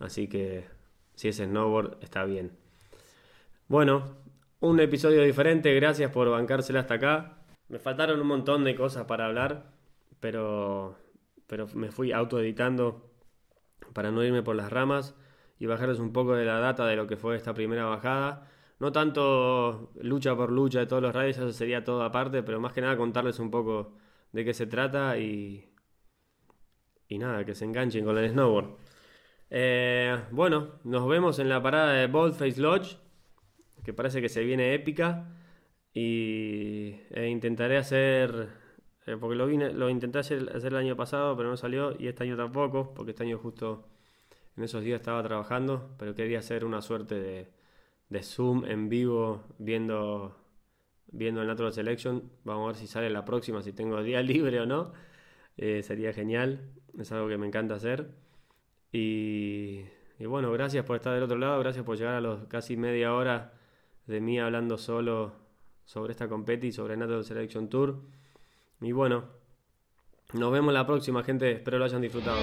Así 0.00 0.28
que 0.28 0.66
si 1.14 1.28
es 1.28 1.36
snowboard, 1.36 1.98
está 2.02 2.24
bien. 2.24 2.52
Bueno, 3.68 4.16
un 4.60 4.78
episodio 4.80 5.22
diferente, 5.22 5.74
gracias 5.74 6.10
por 6.10 6.28
bancársela 6.30 6.80
hasta 6.80 6.94
acá. 6.94 7.38
Me 7.68 7.78
faltaron 7.78 8.20
un 8.20 8.26
montón 8.26 8.64
de 8.64 8.74
cosas 8.74 9.06
para 9.06 9.26
hablar, 9.26 9.72
pero, 10.20 10.96
pero 11.46 11.66
me 11.74 11.90
fui 11.90 12.12
autoeditando 12.12 13.10
para 13.92 14.10
no 14.10 14.22
irme 14.22 14.42
por 14.42 14.56
las 14.56 14.70
ramas 14.70 15.14
y 15.58 15.66
bajarles 15.66 15.98
un 15.98 16.12
poco 16.12 16.34
de 16.34 16.44
la 16.44 16.58
data 16.60 16.86
de 16.86 16.96
lo 16.96 17.06
que 17.06 17.16
fue 17.16 17.36
esta 17.36 17.54
primera 17.54 17.84
bajada. 17.86 18.48
No 18.78 18.92
tanto 18.92 19.92
lucha 20.00 20.34
por 20.36 20.50
lucha 20.50 20.80
de 20.80 20.86
todos 20.86 21.02
los 21.02 21.14
radios, 21.14 21.38
eso 21.38 21.52
sería 21.52 21.84
todo 21.84 22.02
aparte, 22.02 22.42
pero 22.42 22.60
más 22.60 22.72
que 22.72 22.80
nada 22.80 22.96
contarles 22.96 23.38
un 23.38 23.50
poco 23.50 23.94
de 24.32 24.44
qué 24.44 24.54
se 24.54 24.66
trata 24.66 25.18
y, 25.18 25.70
y 27.08 27.18
nada, 27.18 27.44
que 27.44 27.54
se 27.54 27.64
enganchen 27.64 28.04
con 28.04 28.16
el 28.18 28.30
snowboard. 28.30 28.76
Eh, 29.50 30.18
bueno, 30.30 30.80
nos 30.84 31.08
vemos 31.08 31.38
en 31.38 31.48
la 31.48 31.62
parada 31.62 31.92
de 31.92 32.06
Boldface 32.06 32.60
Lodge, 32.60 32.98
que 33.90 33.94
parece 33.94 34.20
que 34.22 34.28
se 34.28 34.44
viene 34.44 34.74
épica. 34.74 35.26
Y 35.92 36.94
e 37.10 37.28
intentaré 37.28 37.76
hacer, 37.76 38.48
eh, 39.06 39.16
porque 39.20 39.36
lo, 39.36 39.46
vine, 39.46 39.72
lo 39.72 39.90
intenté 39.90 40.20
hacer, 40.20 40.48
el 40.64 40.76
año 40.76 40.96
pasado, 40.96 41.36
pero 41.36 41.50
no 41.50 41.56
salió, 41.56 41.96
y 41.98 42.06
este 42.06 42.22
año 42.24 42.36
tampoco, 42.36 42.94
porque 42.94 43.10
este 43.10 43.24
año 43.24 43.38
justo 43.38 43.88
en 44.56 44.62
esos 44.64 44.84
días 44.84 45.00
estaba 45.00 45.22
trabajando, 45.24 45.96
pero 45.98 46.14
quería 46.14 46.38
hacer 46.38 46.64
una 46.64 46.82
suerte 46.82 47.16
de, 47.16 47.48
de 48.10 48.22
Zoom 48.22 48.64
en 48.66 48.88
vivo 48.88 49.44
viendo, 49.58 50.36
viendo 51.08 51.42
el 51.42 51.48
Natural 51.48 51.72
Selection. 51.72 52.30
Vamos 52.44 52.64
a 52.64 52.66
ver 52.68 52.76
si 52.76 52.86
sale 52.86 53.10
la 53.10 53.24
próxima, 53.24 53.62
si 53.62 53.72
tengo 53.72 54.02
día 54.02 54.22
libre 54.32 54.60
o 54.60 54.66
no. 54.66 54.92
Eh, 55.56 55.82
sería 55.82 56.12
genial, 56.12 56.72
es 56.98 57.10
algo 57.12 57.28
que 57.28 57.38
me 57.38 57.46
encanta 57.48 57.74
hacer. 57.74 58.10
Y, 58.92 59.84
y, 60.18 60.26
bueno, 60.26 60.52
gracias 60.52 60.84
por 60.84 60.96
estar 60.96 61.14
del 61.14 61.24
otro 61.24 61.38
lado, 61.38 61.58
gracias 61.60 61.84
por 61.84 61.96
llegar 61.98 62.14
a 62.14 62.20
los 62.20 62.46
casi 62.48 62.76
media 62.76 63.14
hora 63.14 63.54
de 64.10 64.20
mí 64.20 64.40
hablando 64.40 64.76
solo 64.76 65.32
sobre 65.84 66.12
esta 66.12 66.28
competi 66.28 66.72
sobre 66.72 66.96
Natural 66.96 67.24
Selection 67.24 67.68
Tour. 67.68 68.00
Y 68.80 68.92
bueno, 68.92 69.24
nos 70.32 70.52
vemos 70.52 70.74
la 70.74 70.84
próxima, 70.86 71.22
gente. 71.22 71.52
Espero 71.52 71.78
lo 71.78 71.84
hayan 71.84 72.02
disfrutado. 72.02 72.40